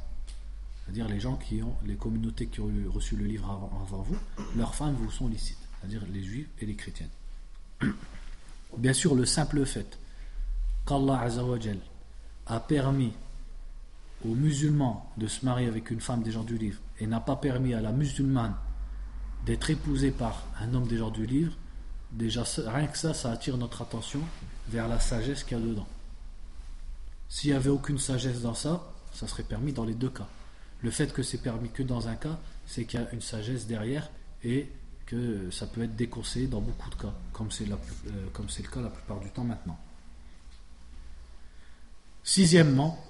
[0.85, 4.17] C'est-à-dire les gens qui ont, les communautés qui ont reçu le livre avant, vous,
[4.57, 7.11] leurs femmes vous sont licites, c'est-à-dire les juifs et les chrétiennes.
[8.77, 9.99] Bien sûr, le simple fait
[10.87, 11.27] qu'Allah
[12.47, 13.13] a permis
[14.25, 17.37] aux musulmans de se marier avec une femme des gens du livre et n'a pas
[17.37, 18.55] permis à la musulmane
[19.47, 21.53] d'être épousée par un homme des gens du livre,
[22.13, 24.21] déjà rien que ça, ça attire notre attention
[24.69, 25.87] vers la sagesse qu'il y a dedans.
[27.29, 28.83] S'il n'y avait aucune sagesse dans ça,
[29.13, 30.29] ça serait permis dans les deux cas.
[30.83, 33.67] Le fait que c'est permis que dans un cas, c'est qu'il y a une sagesse
[33.67, 34.11] derrière
[34.45, 34.71] et
[35.07, 37.77] que ça peut être déconseillé dans beaucoup de cas, comme c'est, euh,
[38.07, 39.79] le cas la plupart du temps maintenant.
[42.23, 43.03] Sixièmement,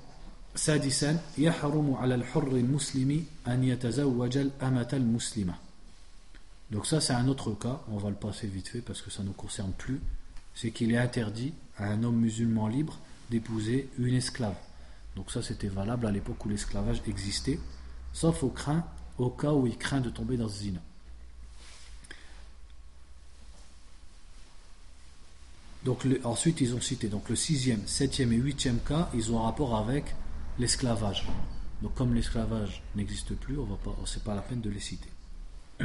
[0.58, 5.54] سادسا يحرم على الحر المسلم أن يتزوج الأمة المسلمة
[6.72, 9.22] donc ça c'est un autre cas on va le passer vite fait parce que ça
[9.24, 10.00] ne nous concerne plus
[10.56, 13.00] c'est qu'il est interdit à un homme musulman libre
[13.30, 14.56] d'épouser une esclave
[15.16, 17.60] donc ça c'était valable à l'époque où l'esclavage existait,
[18.14, 18.84] sauf au, craint,
[19.18, 20.80] au cas où il craint de tomber dans ce zina.
[25.86, 29.76] Donc ensuite ils ont cité donc le sixième, septième et huitième cas, ils ont rapport
[29.76, 30.16] avec
[30.59, 31.27] l'esclavage.
[31.83, 35.11] Donc comme l'esclavage n'existe plus, on va pas, c'est pas la peine de les citer.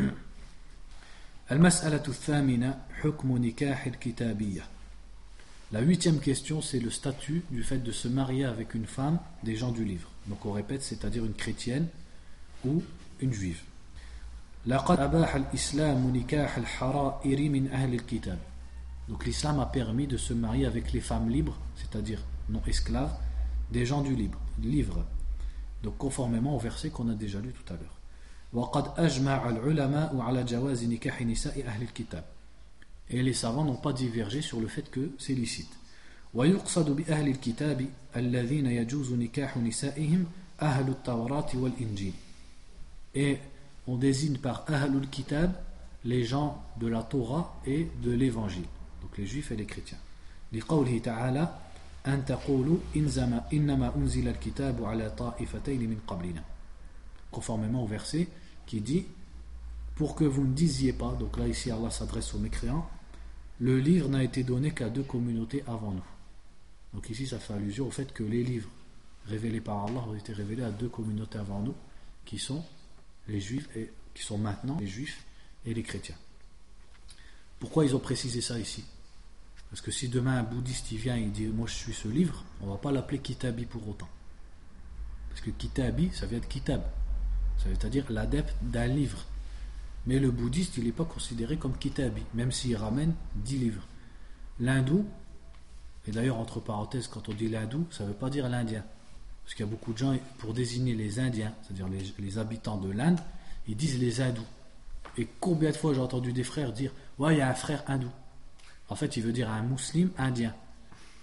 [5.72, 9.56] La huitième question, c'est le statut du fait de se marier avec une femme des
[9.56, 10.08] gens du livre.
[10.28, 11.88] Donc on répète, c'est-à-dire une chrétienne
[12.66, 12.82] ou
[13.20, 13.62] une juive.
[19.10, 23.14] Donc l'islam a permis de se marier avec les femmes libres, c'est-à-dire non esclaves,
[23.73, 24.39] des gens du livre.
[24.63, 25.05] livre.
[25.83, 27.95] Donc conformément au verset qu'on a déjà lu tout à l'heure.
[33.11, 35.71] Et les savants n'ont pas divergé sur le fait que c'est licite.
[36.35, 40.27] ويقصد بأهل الكتاب الذين يجوز نكاح نسائهم
[40.63, 42.13] أهل التوراة والإنجيل
[43.15, 43.39] Et
[43.87, 45.53] on désigne par Ahlul Kitab
[46.05, 48.67] les gens de la Torah et de l'Évangile,
[49.01, 49.99] donc les juifs et les chrétiens.
[50.53, 51.49] لقوله تعالى
[52.07, 52.79] أن تقولوا
[53.53, 56.45] إنما أنزل الكتاب على طائفتين من قبلنا
[57.31, 58.29] conformément au verset
[58.67, 59.07] qui dit
[59.95, 62.89] pour que vous ne disiez pas, donc là ici Allah s'adresse aux mécréants,
[63.59, 66.05] le livre n'a été donné qu'à deux communautés avant nous.
[66.95, 68.71] Donc ici ça fait allusion au fait que les livres
[69.27, 71.75] révélés par Allah ont été révélés à deux communautés avant nous,
[72.25, 72.65] qui sont
[73.27, 75.25] les juifs et qui sont maintenant les juifs
[75.67, 76.17] et les chrétiens.
[77.59, 78.85] Pourquoi ils ont précisé ça ici
[79.74, 82.08] Parce que si demain un bouddhiste il vient et il dit moi je suis ce
[82.08, 84.08] livre, on va pas l'appeler Kitabi pour autant.
[85.30, 86.84] Parce que Kitabi, ça vient de Kitab.
[87.58, 89.26] Ça veut dire l'adepte d'un livre.
[90.06, 93.88] Mais le bouddhiste, il n'est pas considéré comme kitabi, même s'il ramène 10 livres.
[94.60, 95.08] L'hindou,
[96.08, 98.84] et d'ailleurs entre parenthèses, quand on dit l'hindou, ça ne veut pas dire l'indien.
[99.44, 101.88] Parce qu'il y a beaucoup de gens, pour désigner les Indiens, c'est-à-dire
[102.20, 103.20] les, habitants de l'Inde,
[103.68, 104.46] ils disent les hindous.
[105.18, 107.84] Et combien de fois j'ai entendu des frères dire Ouais, il y a un frère
[107.88, 108.12] hindou.
[108.90, 110.54] En fait, il veut dire un musulman indien.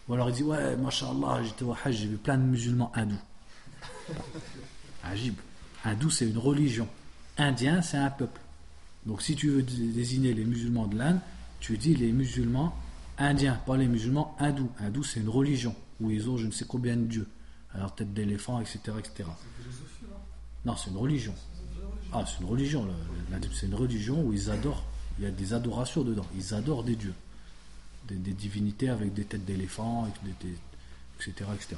[0.08, 3.20] Ou alors il dit Ouais, mashallah, j'étais au Hajj, j'ai vu plein de musulmans hindous.
[5.04, 5.34] Ajib.
[5.84, 6.88] Hindou, c'est une religion.
[7.38, 8.40] Indien, c'est un peuple.
[9.06, 11.20] Donc si tu veux désigner les musulmans de l'Inde,
[11.58, 12.74] tu dis les musulmans
[13.18, 14.70] indiens, pas les musulmans hindous.
[14.78, 17.28] Hindou, c'est une religion où ils ont je ne sais combien de dieux,
[17.74, 18.80] alors tête d'éléphant, etc.
[18.98, 19.28] etc.
[20.64, 21.34] Non, c'est une religion.
[22.12, 22.86] Ah, c'est une religion.
[23.52, 24.84] C'est une religion où ils adorent,
[25.18, 26.26] il y a des adorations dedans.
[26.34, 27.14] Ils adorent des dieux,
[28.10, 30.08] des, divinités avec des têtes d'éléphant,
[31.18, 31.76] etc., etc.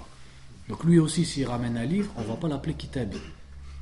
[0.69, 3.19] Donc lui aussi, s'il ramène un livre, on ne va pas l'appeler Kitabi.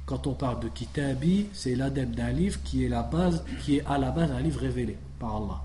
[0.07, 3.86] Quand on parle de Kitabi, c'est l'adepte d'un livre qui est, la base, qui est
[3.86, 5.62] à la base un livre révélé par Allah.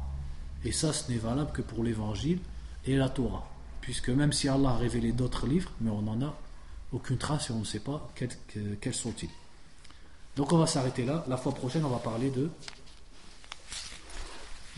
[0.63, 2.39] Et ça, ce n'est valable que pour l'évangile
[2.85, 3.49] et la Torah.
[3.81, 6.35] Puisque même si Allah a révélé d'autres livres, mais on n'en a
[6.91, 9.29] aucune trace et on ne sait pas quels, sont-ils.
[10.35, 11.23] Donc on va s'arrêter là.
[11.27, 12.49] La fois prochaine, on va parler de.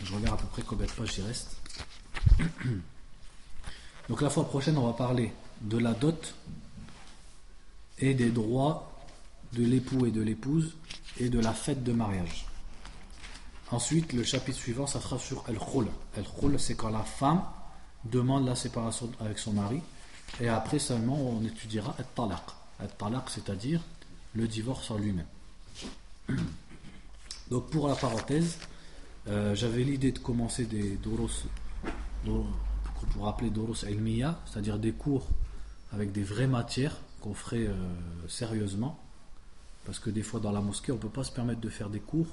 [0.02, 1.57] Je regarde à peu près combien de pages il reste.
[4.08, 6.34] Donc la fois prochaine, on va parler de la dot
[7.98, 8.92] et des droits
[9.52, 10.74] de l'époux et de l'épouse
[11.18, 12.46] et de la fête de mariage.
[13.70, 15.88] Ensuite, le chapitre suivant, ça sera sur El-Khul.
[16.16, 17.42] El-Khul, c'est quand la femme
[18.04, 19.80] demande la séparation avec son mari.
[20.40, 22.42] Et après seulement, on étudiera El-Talaq.
[22.80, 23.82] El-Talaq, c'est-à-dire
[24.34, 25.26] le divorce en lui-même.
[27.50, 28.58] Donc, pour la parenthèse,
[29.28, 31.28] Euh, J'avais l'idée de commencer des doros,
[32.24, 32.46] doros
[32.98, 35.28] qu'on pourrait appeler doros ilmiya, c'est-à-dire des cours
[35.92, 37.74] avec des vraies matières qu'on ferait euh,
[38.28, 38.98] sérieusement.
[39.84, 41.90] Parce que des fois dans la mosquée, on ne peut pas se permettre de faire
[41.90, 42.26] des cours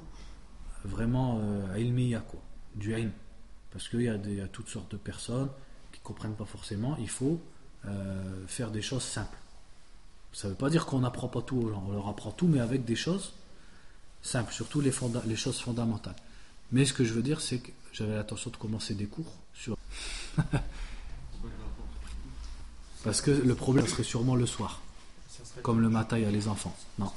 [0.83, 2.41] vraiment euh, ilmiya, quoi,
[2.75, 3.11] du ilm.
[3.71, 5.49] Parce qu'il y, a toutes sortes de personnes
[5.91, 6.95] qui ne comprennent pas forcément.
[6.99, 7.41] Il faut
[7.85, 9.37] euh, faire des choses simples.
[10.31, 12.47] Ça ne veut pas dire qu'on n'apprend pas tout aux gens, on leur apprend tout,
[12.47, 13.33] mais avec des choses
[14.21, 14.91] simples, surtout les
[15.35, 16.15] choses fondamentales.
[16.71, 19.33] Mais ce que je veux dire, c'est que j'avais l'intention de commencer des cours
[23.03, 24.81] Parce que le problème serait sûrement le soir,
[25.61, 26.75] comme le matin il y a les enfants.
[26.97, 27.11] Non,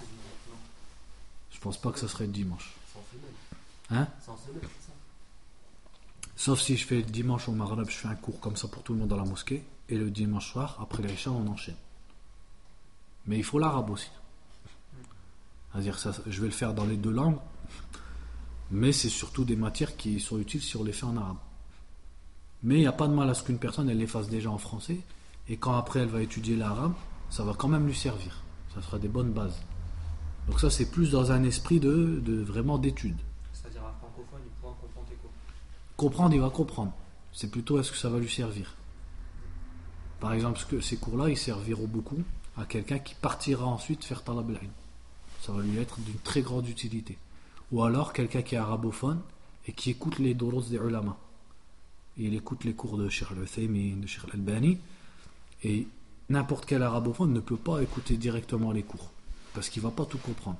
[1.50, 2.74] je pense pas que ce serait dimanche.
[3.90, 4.06] Hein?
[6.36, 8.82] Sauf si je fais le dimanche au Maghreb, je fais un cours comme ça pour
[8.82, 11.74] tout le monde dans la mosquée, et le dimanche soir, après l'Aïcha, on enchaîne.
[13.26, 14.10] Mais il faut l'arabe aussi.
[15.72, 17.38] C'est-à-dire, ça, je vais le faire dans les deux langues,
[18.70, 21.38] mais c'est surtout des matières qui sont utiles si on les fait en arabe.
[22.62, 24.50] Mais il n'y a pas de mal à ce qu'une personne, elle les fasse déjà
[24.50, 25.00] en français,
[25.48, 26.94] et quand après elle va étudier l'arabe,
[27.30, 28.42] ça va quand même lui servir.
[28.74, 29.60] Ça sera des bonnes bases.
[30.48, 33.18] Donc ça, c'est plus dans un esprit de, de vraiment d'étude.
[33.52, 35.30] C'est-à-dire un francophone, il pourra comprendre tes cours.
[35.96, 36.92] Comprendre, il va comprendre.
[37.32, 38.74] C'est plutôt est-ce que ça va lui servir?
[40.20, 42.22] Par exemple, ce que ces cours-là, ils serviront beaucoup
[42.56, 44.72] à quelqu'un qui partira ensuite faire talab al-ilm.
[45.42, 47.16] Ça va lui être d'une très grande utilité.
[47.70, 49.20] Ou alors quelqu'un qui est arabophone
[49.66, 51.16] et qui écoute les doros des ulama.
[52.18, 54.78] Il écoute les cours de Sheikh al-Uthaymin, de Sheikh al-Albani.
[55.64, 55.86] Et
[56.28, 59.10] n'importe quel arabophone ne peut pas écouter directement les cours.
[59.54, 60.58] Parce qu'il ne va pas tout comprendre.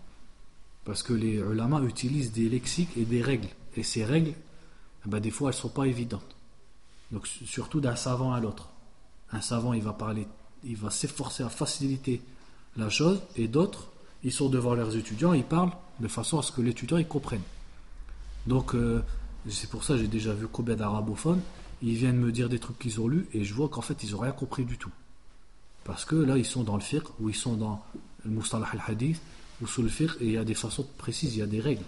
[0.85, 3.49] Parce que les ulama utilisent des lexiques et des règles.
[3.77, 4.33] Et ces règles,
[5.05, 6.35] eh ben, des fois, elles ne sont pas évidentes.
[7.11, 8.69] Donc, su- surtout d'un savant à l'autre.
[9.33, 10.27] Un savant, il va parler,
[10.65, 12.23] il va s'efforcer à faciliter
[12.77, 13.89] la chose, et d'autres,
[14.25, 17.43] ils sont devant leurs étudiants, ils parlent de façon à ce que l'étudiant comprenne.
[18.47, 19.03] Donc, euh,
[19.49, 21.41] c'est pour ça que j'ai déjà vu combien d'arabophones,
[21.83, 24.13] ils viennent me dire des trucs qu'ils ont lus, et je vois qu'en fait, ils
[24.13, 24.91] n'ont rien compris du tout.
[25.85, 27.83] Parce que là, ils sont dans le fiqh, ou ils sont dans
[28.25, 29.21] le mustalah al-hadith,
[29.61, 31.61] ou sous le fiqh, et il y a des façons précises, il y a des
[31.61, 31.85] règles.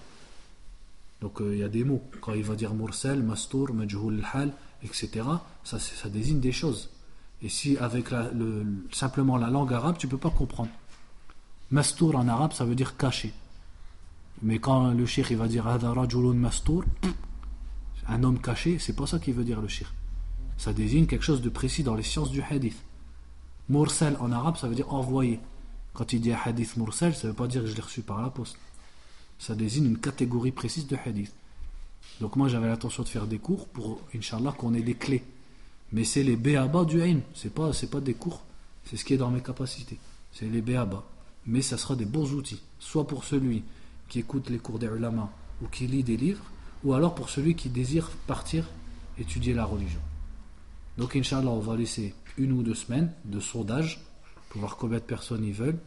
[1.20, 2.02] Donc euh, il y a des mots.
[2.20, 5.26] Quand il va dire mursal, mastour, majhul hal, etc.,
[5.64, 5.78] ça,
[6.08, 6.90] désigne des choses.
[7.42, 8.08] Et si avec
[8.92, 10.70] simplement la langue arabe, tu peux pas comprendre.
[11.70, 13.32] Mastour en arabe, ça veut dire caché.
[14.42, 16.84] Mais quand le shir il va dire Hada rajulun mastour,
[18.08, 19.92] un homme caché, c'est pas ça qu'il veut dire le shir.
[20.56, 22.76] Ça désigne quelque chose de précis dans les sciences du hadith.
[23.68, 25.40] Mursal en arabe, ça veut dire envoyé.
[25.94, 28.30] Quand il dit hadith mursal, ça veut pas dire que je l'ai reçu par la
[28.30, 28.58] poste.
[29.38, 31.32] Ça désigne une catégorie précise de hadith.
[32.20, 35.24] Donc moi j'avais l'intention de faire des cours pour, Inch'Allah, qu'on ait des clés.
[35.92, 37.22] Mais c'est les béaba du ilm.
[37.34, 38.42] C'est pas, c'est pas des cours.
[38.84, 39.98] C'est ce qui est dans mes capacités.
[40.32, 41.04] C'est les béaba.
[41.46, 42.62] Mais ça sera des bons outils.
[42.78, 43.64] Soit pour celui
[44.08, 45.30] qui écoute les cours des ulama
[45.62, 46.44] ou qui lit des livres,
[46.84, 48.64] ou alors pour celui qui désire partir
[49.18, 50.00] étudier la religion.
[50.96, 54.00] Donc Inch'Allah, on va laisser une ou deux semaines de sondage
[54.48, 55.78] pour voir combien de personnes y veulent.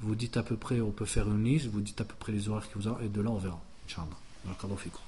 [0.00, 2.32] Vous dites à peu près, on peut faire une liste, vous dites à peu près
[2.32, 3.60] les horaires que vous avez, et de là on verra.
[3.86, 4.76] Inch'Allah.
[4.76, 5.00] Fikum.